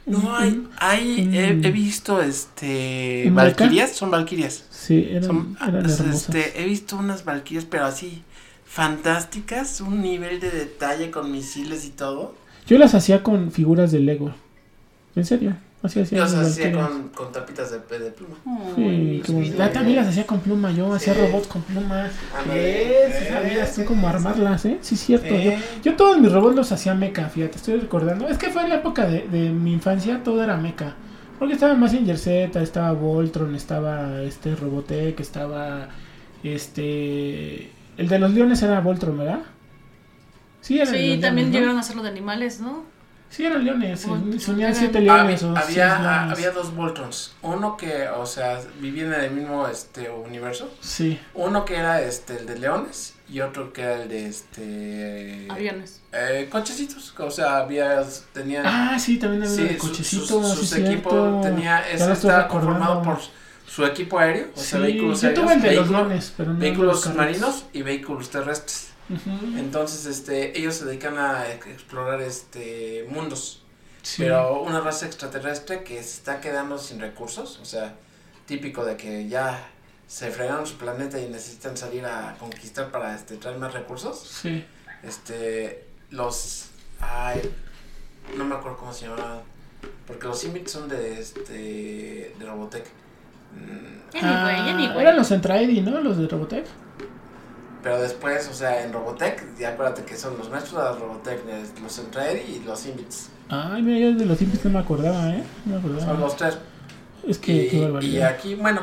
[0.07, 4.65] No, hay, hay un- he, he visto, este, valquirias, son valquirias.
[4.71, 6.35] Sí, eran, Son, eran pues, hermosas.
[6.35, 8.23] este, he visto unas valquirias, pero así,
[8.65, 12.35] fantásticas, un nivel de detalle con misiles y todo.
[12.69, 14.33] Yo las hacía con figuras de Lego.
[15.17, 16.19] En serio, así hacía.
[16.19, 18.37] Yo las hacía con, con tapitas de, de pluma.
[18.77, 19.59] Ay, Sí, qué vidas.
[19.59, 21.21] Ya también las hacía con pluma, yo hacía Sí.
[21.21, 22.09] robots con pluma.
[22.53, 24.79] Eh, sí sabías tú cómo armarlas, ¿eh?
[24.81, 25.35] Sí, cierto.
[25.37, 25.53] Yo,
[25.85, 28.29] yo todos mis robots los hacía meca, fíjate, estoy recordando.
[28.29, 30.95] Es que fue en la época de, de mi infancia, todo era meca.
[31.39, 35.89] Porque estaba Mazinger Z, estaba Voltron, estaba este Robotech, estaba
[36.43, 37.71] este...
[37.99, 39.41] El de los leones era Voltron, ¿verdad?
[40.61, 41.53] Sí, eran Sí, también leones, ¿no?
[41.53, 42.85] llegaron a hacerlo de animales, ¿no?
[43.29, 44.01] Sí, eran leones.
[44.01, 46.33] se- unían siete Había, leones o había, leones.
[46.33, 47.35] había dos Voltrons.
[47.43, 50.73] Uno que, o sea, vivían en el mismo este universo.
[50.81, 51.21] Sí.
[51.35, 56.01] Uno que era este el de leones y otro que era el de este Aviones.
[56.13, 57.15] eh, cochecitos.
[57.19, 58.03] O sea, había
[58.33, 62.49] tenían Ah, sí, también había sí, de su- cochecitos, sus, sí, equipos tenía ese estaba
[62.49, 63.19] conformado por
[63.67, 66.53] su equipo aéreo, o sea, Sí, vehículos yo aéreos, tuve el de los leones, pero
[66.53, 67.17] no vehículos los carros.
[67.17, 68.91] marinos y vehículos terrestres.
[69.09, 69.59] Ujú.
[69.59, 73.63] Entonces, este, ellos se dedican a ex- explorar este mundos.
[74.03, 74.23] Sí.
[74.23, 77.95] Pero una raza extraterrestre que se está quedando sin recursos, o sea,
[78.47, 79.69] típico de que ya
[80.07, 84.21] se fregaron su planeta y necesitan salir a conquistar para este, traer más recursos.
[84.21, 84.65] Sí.
[85.03, 86.67] Este, los,
[87.01, 87.41] ay,
[88.37, 89.41] no me acuerdo cómo se llamaban,
[90.07, 92.85] porque los Immits son de, este, de Robotech.
[93.55, 94.97] Mm, Anyway, anyway.
[94.97, 96.01] Ah, Eran los Entraedi, ¿no?
[96.01, 96.67] Los de Robotech.
[97.87, 101.39] Pero después, o sea, en Robotech, ya acuérdate que son los maestros de Robotech,
[101.81, 103.29] los Entraedi y los Immits.
[103.49, 105.45] Ay, mira, yo de los Simpsons no me acordaba, ¿eh?
[105.65, 106.05] No me acordaba.
[106.05, 106.59] Son los tres.
[107.29, 108.81] Es que, y, qué y aquí, bueno,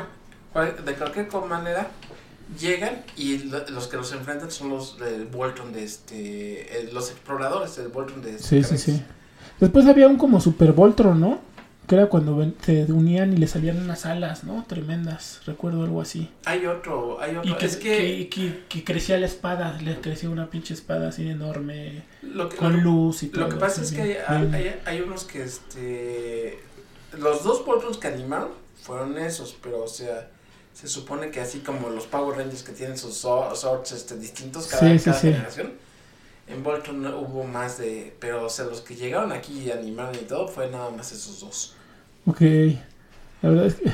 [0.86, 1.88] de cualquier manera,
[2.58, 7.10] llegan y lo- los que los enfrentan son los del Voltron de este, eh, los
[7.10, 8.62] exploradores del Voltron de este.
[8.62, 9.02] Sí, sí, sí.
[9.60, 11.40] Después había un como Super Voltron, ¿no?
[11.86, 14.64] Que era cuando se unían y le salían unas alas, ¿no?
[14.66, 15.40] Tremendas.
[15.44, 16.30] Recuerdo algo así.
[16.46, 17.50] Hay otro, hay otro.
[17.50, 21.08] Y que, es que, que, que- que crecía la espada, le crecía una pinche espada
[21.08, 23.42] así enorme, lo que, con lo- luz y todo.
[23.44, 24.54] Lo que pasa es que hay, bien.
[24.54, 26.58] hay, hay unos que, este,
[27.18, 28.48] los dos Voltrons que animaron
[28.82, 30.28] fueron esos, pero o sea,
[30.72, 34.66] se supone que así como los Power Rangers que tienen sus so- swords este, distintos
[34.68, 35.26] cada, Sí, sí, cada sí.
[35.28, 35.72] generación,
[36.46, 40.14] en Voltron no hubo más de, pero o sea, los que llegaron aquí y animaron
[40.14, 41.74] y todo fue nada más esos dos.
[42.26, 42.40] Ok.
[43.42, 43.92] La verdad es que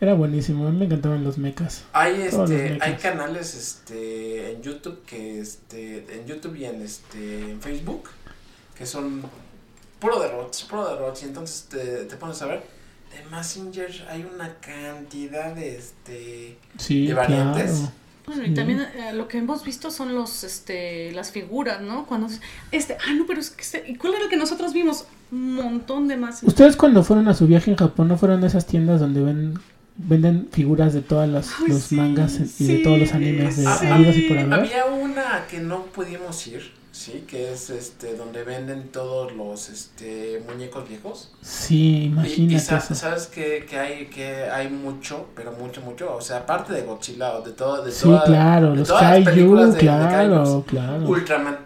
[0.00, 0.66] era buenísimo.
[0.66, 1.84] A mí me encantaban los mechas.
[1.92, 7.60] Hay este, hay canales este en YouTube que este en YouTube y en este en
[7.60, 8.10] Facebook
[8.76, 9.22] que son
[9.98, 12.62] puro de robots, puro y entonces te, te pones a ver
[13.10, 17.70] de Messenger hay una cantidad de este Sí, ¿De variantes?
[17.70, 17.92] claro.
[18.28, 18.50] Bueno, Sí.
[18.50, 22.06] y también eh, lo que hemos visto son los, este, las figuras, ¿no?
[22.06, 22.28] Cuando,
[22.70, 25.06] este, ah, no, pero es que, este, ¿y cuál era el que nosotros vimos?
[25.32, 26.42] Un montón de más.
[26.42, 29.58] Ustedes cuando fueron a su viaje en Japón no fueron a esas tiendas donde ven
[30.00, 33.56] venden figuras de todas las Ay, los sí, mangas y de sí, todos los animes
[33.56, 33.86] de sí.
[33.86, 34.52] habidos y por haber.
[34.54, 40.42] Había una que no pudimos ir, sí, que es este donde venden todos los este
[40.48, 41.30] muñecos viejos.
[41.42, 42.94] Sí, Y, y imagínate sa- eso.
[42.94, 47.34] sabes que, que hay que hay mucho, pero mucho mucho, o sea, aparte de Godzilla
[47.36, 50.10] o de todo de Sí, toda- claro, de los todas las kaiju, películas de- claro,
[50.44, 50.64] kaijus.
[50.66, 51.08] claro.
[51.08, 51.58] Ultraman,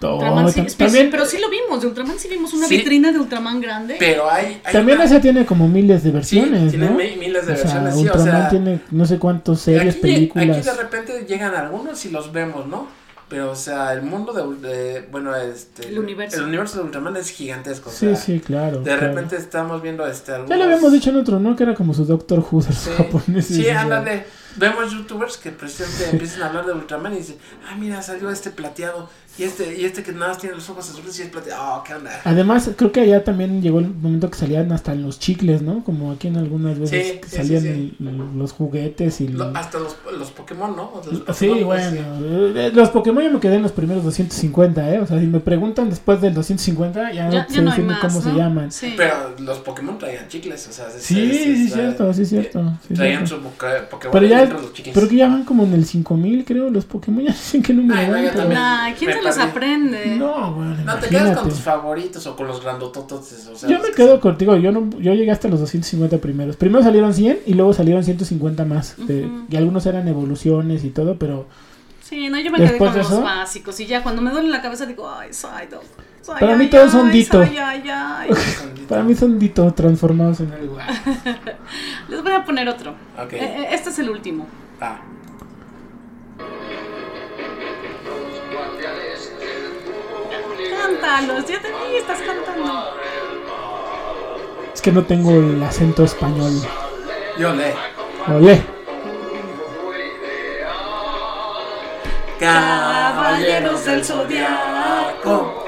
[0.00, 2.76] Todo, Ultraman sí, pero, también pero sí lo vimos, de Ultraman sí vimos una Sí.
[2.78, 3.96] vitrina de Ultraman grande.
[3.98, 6.96] pero hay, hay también una- esa tiene como miles de sí, versiones, tiene ¿no?
[6.96, 9.94] mi- miles de o sea, versiones, sí, o Ultraman sea, tiene no sé cuántas series,
[9.94, 10.56] aquí, películas.
[10.58, 12.88] aquí de repente llegan algunos y los vemos, ¿no?
[13.28, 15.88] Pero, o sea, el mundo de, de- bueno, este...
[15.88, 16.36] El universo.
[16.38, 18.78] El universo de Ultraman es gigantesco, o Sí, sea, sí, claro.
[18.78, 19.00] de claro.
[19.08, 20.50] repente estamos viendo, este, algunos...
[20.50, 21.56] Ya lo habíamos dicho en otro, ¿no?
[21.56, 23.56] Que era como su Doctor Who de los Sí, japoneses.
[23.56, 24.26] sí, ándale.
[24.58, 27.36] Vemos youtubers que precisamente empiezan a hablar de Ultraman y dicen,
[27.68, 29.10] ah, mira, salió este plateado.
[29.38, 31.62] Y este, y este que nada más tiene los ojos azules y es plateado.
[31.76, 32.10] Oh, ¿qué onda?
[32.24, 35.84] Además, creo que allá también llegó el momento que salían hasta en los chicles, ¿no?
[35.84, 37.68] Como aquí en algunas veces Sí, que sí, salían sí,
[38.00, 39.28] el- el- los juguetes y...
[39.28, 40.90] Lo- el- hasta los, los Pokémon, ¿no?
[41.04, 44.94] Los Sí, Pokémon, pues, bueno, eh, los Pokémon yo me quedé en los primeros 250,
[44.94, 45.00] ¿eh?
[45.00, 47.98] O sea, si me preguntan después del 250, ya, ya, no ya sé no más,
[48.00, 48.20] cómo ¿no?
[48.22, 48.72] se llaman.
[48.72, 48.94] Sí.
[48.96, 50.86] Pero los Pokémon traían chicles, o sea...
[50.88, 52.72] es- Sí, es- sí, es- cierto, sí, cierto.
[52.88, 53.44] sí, Traían cierto.
[53.44, 54.94] su Poké- Pokémon Pero ya, dentro de los chicles.
[54.94, 58.00] pero que ya van como en el 5000, creo, los Pokémon ya dicen que número
[58.00, 58.60] Ay, no, van, yo pero- también.
[58.62, 60.16] Ay, ¿quién Me se los aprende?
[60.16, 63.32] No, bueno, No, te quedas con tus favoritos o con los grandototos.
[63.52, 66.56] O sea, Yo me que quedo contigo, yo no, yo llegué hasta los 250 primeros.
[66.56, 68.94] Primero salieron 100 y luego salieron 150 más.
[69.06, 71.46] de- y algunos eran evoluciones y todo, pero
[72.02, 73.78] Sí, no, yo me quedé con los eso- básicos.
[73.80, 75.28] Y ya cuando me duele la cabeza digo, ay.
[75.32, 75.46] Psy,
[76.40, 77.22] Para ay, mí todos son ay.
[77.24, 78.30] Psy, ay, ay.
[78.88, 80.76] para mí son dito transformados en algo.
[82.08, 82.92] Les voy a poner otro.
[83.30, 84.46] Eh, eh, Este es el último.
[84.80, 85.00] Ah,
[90.86, 92.84] Cántalos, ya te vi, estás cantando.
[94.72, 96.52] Es que no tengo el acento español.
[97.38, 97.74] yo le.
[98.28, 98.62] Olé.
[102.38, 105.64] Caballeros del Zodiaco.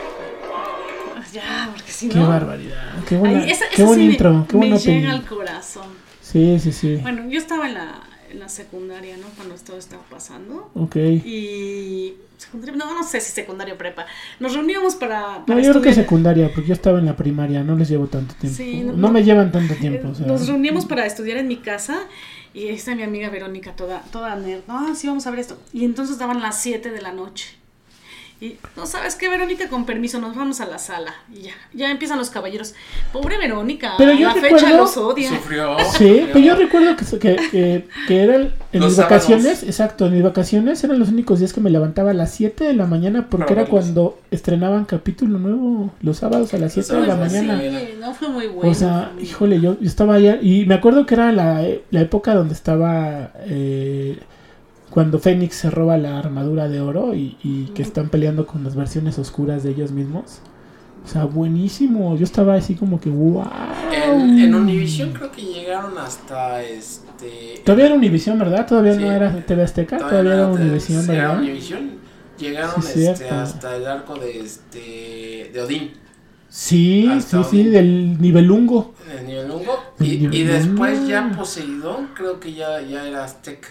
[1.32, 2.14] Ya, porque si no.
[2.14, 2.92] Qué barbaridad.
[3.06, 4.46] Qué buena, Ay, esa- qué buen sí me- intro.
[4.48, 5.86] Qué me buena llega al corazón.
[6.22, 6.96] Sí, sí, sí.
[7.02, 8.00] Bueno, yo estaba en la,
[8.30, 9.26] en la secundaria, ¿no?
[9.36, 10.70] Cuando todo estaba pasando.
[10.74, 10.96] Ok.
[10.96, 12.14] Y.
[12.36, 14.06] secundaria- No, no sé si secundaria o prepa.
[14.40, 15.44] Nos reuníamos para.
[15.46, 18.34] No, yo creo que secundaria, porque yo estaba en la primaria, no les llevo tanto
[18.34, 18.56] tiempo.
[18.56, 20.08] Sí, no, no- me llevan tanto tiempo.
[20.08, 20.26] o sea.
[20.26, 22.00] Nos reuníamos para estudiar en mi casa
[22.54, 24.62] y ahí está mi amiga Verónica, toda, toda nerd.
[24.68, 25.58] No, sí, vamos a ver esto.
[25.72, 27.57] Y entonces daban las 7 de la noche.
[28.40, 31.12] Y no sabes qué, Verónica, con permiso, nos vamos a la sala.
[31.34, 32.72] Y ya, ya empiezan los caballeros.
[33.12, 35.28] Pobre Verónica, Pero yo la recuerdo- fecha los odia.
[35.30, 35.76] Sufrió.
[35.98, 39.62] Sí, pero yo recuerdo que, que, que, que eran en Los mis vacaciones, sábados.
[39.64, 42.74] exacto, en mis vacaciones eran los únicos días que me levantaba a las 7 de
[42.74, 43.84] la mañana porque Para era verlos.
[43.86, 47.60] cuando estrenaban capítulo nuevo los sábados a las 7 de la mañana.
[47.60, 48.70] Sí, no fue muy bueno.
[48.70, 52.34] O sea, híjole, yo, yo estaba allá y me acuerdo que era la, la época
[52.34, 54.16] donde estaba eh,
[54.90, 58.74] cuando Fénix se roba la armadura de oro y, y que están peleando con las
[58.74, 60.40] versiones oscuras de ellos mismos.
[61.04, 62.16] O sea, buenísimo.
[62.16, 63.46] Yo estaba así como que wow.
[63.92, 67.60] En, en Univision creo que llegaron hasta este.
[67.64, 68.66] Todavía era Univisión, ¿verdad?
[68.66, 69.00] Todavía Sí.
[69.00, 71.38] no era TV Azteca, todavía, era Era ¿verdad?
[71.40, 71.98] Univision.
[72.38, 75.90] Llegaron Sí, este, hasta el arco de este de Odín,
[76.48, 78.94] Sí, Hasta sí, sí, del nivelungo.
[79.10, 79.78] en el nivel lungo.
[80.00, 83.68] El Y, y después ya Poseidón, creo que ya, ya era Azteca.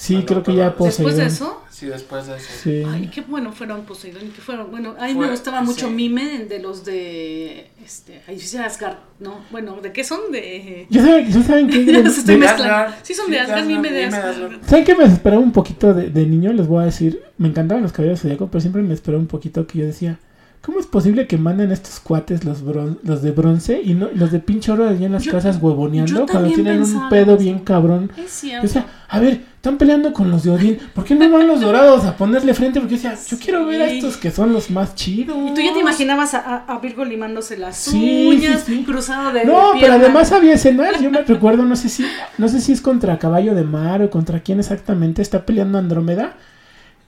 [0.00, 1.26] Sí, creo que ya cuando- Después de Poseidón.
[1.26, 2.46] eso, Sí, después de eso.
[2.62, 2.82] Sí.
[2.86, 4.70] ay, qué bueno fueron Poseidón y qué fueron.
[4.70, 5.92] Bueno, a mí Fue- me gustaba mucho sí.
[5.94, 7.70] Mime de los de.
[7.84, 9.40] Este, ay, sí, Asgard, ¿no?
[9.50, 10.20] Bueno, ¿de qué son?
[10.32, 10.86] De.
[10.90, 11.84] ¿Ya saben, ya saben qué?
[11.92, 12.74] Ya los estoy de- mezclando.
[12.74, 12.94] Asgard.
[13.02, 14.28] Sí, son Sí, de de Asgard, Mime de de Asgard.
[14.30, 14.64] Asgard.
[14.66, 16.52] ¿Saben que me esperaba un poquito de, de niño?
[16.52, 19.66] Les voy a decir, me encantaban los caballeros zodiaco, pero siempre me esperaba un poquito
[19.66, 20.18] que yo decía,
[20.62, 24.30] ¿cómo es posible que manden estos cuates los, bron- los de bronce y no los
[24.32, 28.10] de pinche oro allá en las Yo- casas huevoneando cuando tienen un pedo bien cabrón?
[28.16, 28.66] Es Yo cierto.
[28.66, 32.06] decía, a ver, están peleando con los de Odín, ¿por qué no van los dorados
[32.06, 32.80] a ponerle frente?
[32.80, 35.36] Porque decía, yo quiero ver a estos que son los más chidos.
[35.50, 38.84] Y tú ya te imaginabas a, a- Virgo limándose las Sí, uñas, sí, sí.
[38.84, 42.06] cruzado de No, pero además había escenas, yo me recuerdo, no sé si,
[42.38, 46.36] no sé si es contra Caballo de Mar o contra quién exactamente está peleando Andrómeda.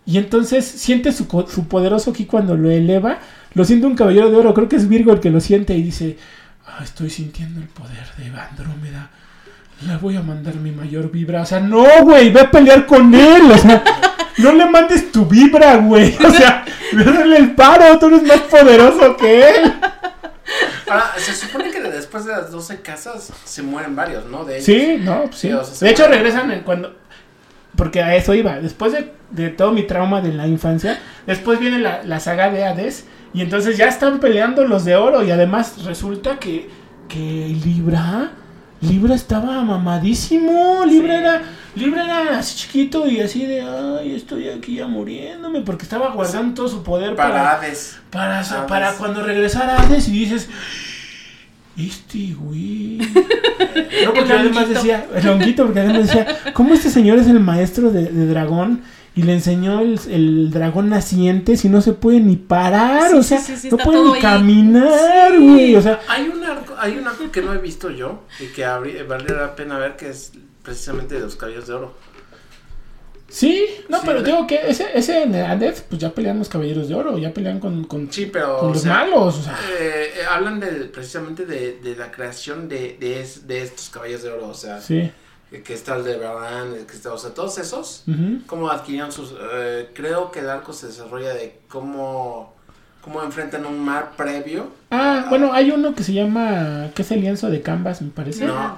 [0.05, 3.17] Y entonces siente su, su poderoso ki cuando lo eleva,
[3.55, 5.83] lo siente un caballero de oro, creo que es Virgo el que lo siente y
[5.83, 6.19] dice,
[6.67, 9.11] "Ah, estoy sintiendo el poder de Andrómeda.
[9.87, 11.43] Le voy a mandar mi mayor vibra.
[11.43, 13.51] O sea, no, güey, ve a pelear con él.
[13.51, 13.83] O sea,
[14.39, 16.17] no le mandes tu vibra, güey.
[16.25, 19.73] O sea, darle el paro, tú eres más poderoso que él.
[20.89, 24.45] Ahora, se supone que después de las 12 casas se mueren varios, ¿no?
[24.45, 24.67] De ellos.
[24.67, 25.49] Sí, no, pues sí.
[25.49, 26.97] Sí, o sea, se de hecho, regresan en cuando.
[27.77, 28.61] Porque a eso iba.
[28.61, 32.65] Después de, de todo mi trauma de la infancia, después viene la, la saga de
[32.65, 33.07] Hades.
[33.35, 35.25] Y entonces ya están peleando los de oro.
[35.25, 36.69] Y además resulta que,
[37.09, 37.19] que
[37.65, 38.33] Libra
[38.83, 40.85] Libra estaba mamadísimo.
[40.87, 41.43] Libra era.
[41.75, 45.61] Libra era así chiquito y así de ay, estoy aquí ya muriéndome.
[45.63, 47.99] Porque estaba guardando todo su poder Para para, Hades.
[48.11, 48.53] para, Hades.
[48.69, 50.49] para cuando regresara Hades y dices.
[51.77, 52.99] Este güey.
[54.05, 57.91] No, porque además decía, el honguito, porque además decía, ¿cómo este señor es el maestro
[57.91, 58.83] de, de dragón?
[59.15, 63.23] Y le enseñó el, el dragón naciente si no se puede ni parar, Sí, o
[63.23, 64.21] sea, sí, sí, no puede ni ahí.
[64.23, 65.39] caminar, Sí.
[65.47, 68.47] güey, o sea, Hay un arco, hay un arco que no he visto yo y
[68.47, 70.33] que valdría la pena ver que es
[70.63, 71.95] precisamente de los caballos de oro.
[73.29, 74.35] sí, no, Sí, pero ¿verdad?
[74.35, 77.61] digo que ese, ese en Hades, pues ya pelean los caballeros de oro, ya pelean
[77.61, 80.67] con, con, Sí, pero con o los sea, malos, o sea, eh, eh, hablan de
[80.87, 84.81] precisamente de, de la creación de, de, es- de estos caballos de oro, o sea,
[84.81, 85.11] sí.
[85.53, 88.05] Que, que está el de Baran, el que está, o sea, todos esos,
[88.47, 92.55] cómo adquirieron sus, eh, creo que el arco se desarrolla de cómo,
[93.03, 94.69] cómo enfrentan un mar previo.
[94.91, 98.45] Ah, bueno, hay uno que se llama, ¿qué es el lienzo de Canvas, me parece?
[98.47, 98.77] No.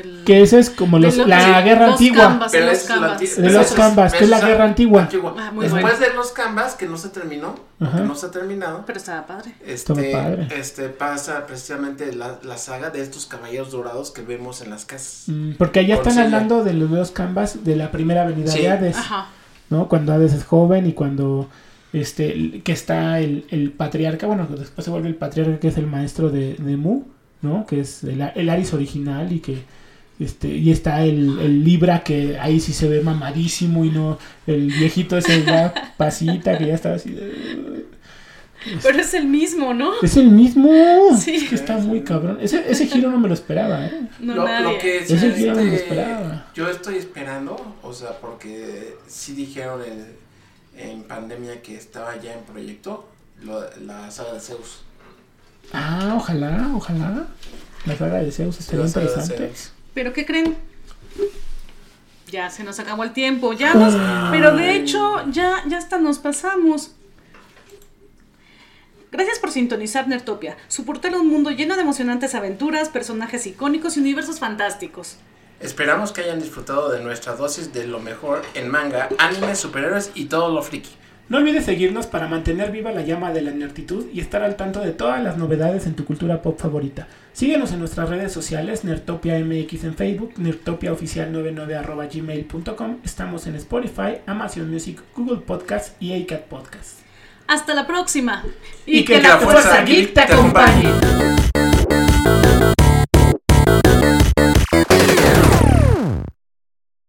[0.00, 2.22] El- Que ese es como los, los- la sí, guerra los antigua.
[2.24, 3.36] canvas, de los canvas.
[3.36, 5.08] De los canvas, que es la guerra antigua.
[5.12, 5.98] Ah, muy Después bueno.
[5.98, 9.54] de los canvas, que no se terminó, que no se ha terminado, Pero estaba padre.
[9.66, 10.48] Estaba este, padre.
[10.56, 15.24] este pasa precisamente la, la saga de estos caballeros dorados que vemos en las casas.
[15.28, 18.60] Mm, Porque allá están hablando de los dos canvas de la primera venida Sí.
[18.62, 19.26] de Hades, Ajá.
[19.70, 19.88] ¿no?
[19.88, 21.48] Cuando Hades es joven y cuando
[21.94, 25.78] este que está el, el patriarca, bueno, que después se vuelve el patriarca que es
[25.78, 27.02] el maestro de, de Mu,
[27.42, 27.64] ¿no?
[27.66, 29.58] Que es el, el Aris original y que
[30.20, 34.66] este y está el, el Libra que ahí sí se ve mamadísimo y no el
[34.68, 37.84] viejito ese ya pasita que ya está así de-
[38.82, 39.90] Pero es el mismo, ¿no?
[40.02, 40.70] es el mismo
[41.18, 41.34] Sí.
[41.34, 44.02] es que está muy cabrón ese, ese giro no me lo esperaba ¿eh?
[44.20, 44.72] No, lo, nadie.
[44.72, 46.46] lo que sí, Ese giro no me lo este, esperaba.
[46.54, 50.06] yo estoy esperando, o sea, porque sí dijeron en,
[50.76, 53.08] en pandemia que estaba ya en proyecto
[53.42, 54.82] lo- la saga de Zeus.
[55.72, 57.26] Ah, ojalá, ojalá.
[57.86, 59.36] La saga de Zeus estaría interesante.
[59.36, 59.72] Zeus.
[59.94, 60.56] ¿Pero qué creen?
[62.30, 63.94] Ya se nos acabó el tiempo, ya nos...
[64.32, 66.92] Pero de hecho, ya, ya hasta nos pasamos.
[69.12, 73.96] Gracias por sintonizar Nertopia, su portal a un mundo lleno de emocionantes aventuras, personajes icónicos
[73.96, 75.16] y universos fantásticos.
[75.60, 80.26] Esperamos que hayan disfrutado de nuestra dosis de lo mejor en manga, anime, superhéroes y
[80.26, 80.90] todo lo friki.
[81.26, 84.80] No olvides seguirnos para mantener viva la llama de la nertitud y estar al tanto
[84.80, 87.08] de todas las novedades en tu cultura pop favorita.
[87.32, 95.00] Síguenos en nuestras redes sociales, Nertopia MX en Facebook, nertopiaoficial99 Estamos en Spotify, Amazon Music,
[95.16, 96.98] Google Podcast y iCat Podcast.
[97.46, 98.44] Hasta la próxima.
[98.84, 100.88] Y que la fuerza geek te acompañe.
[100.88, 101.53] acompañe.
[104.54, 105.53] Yeah.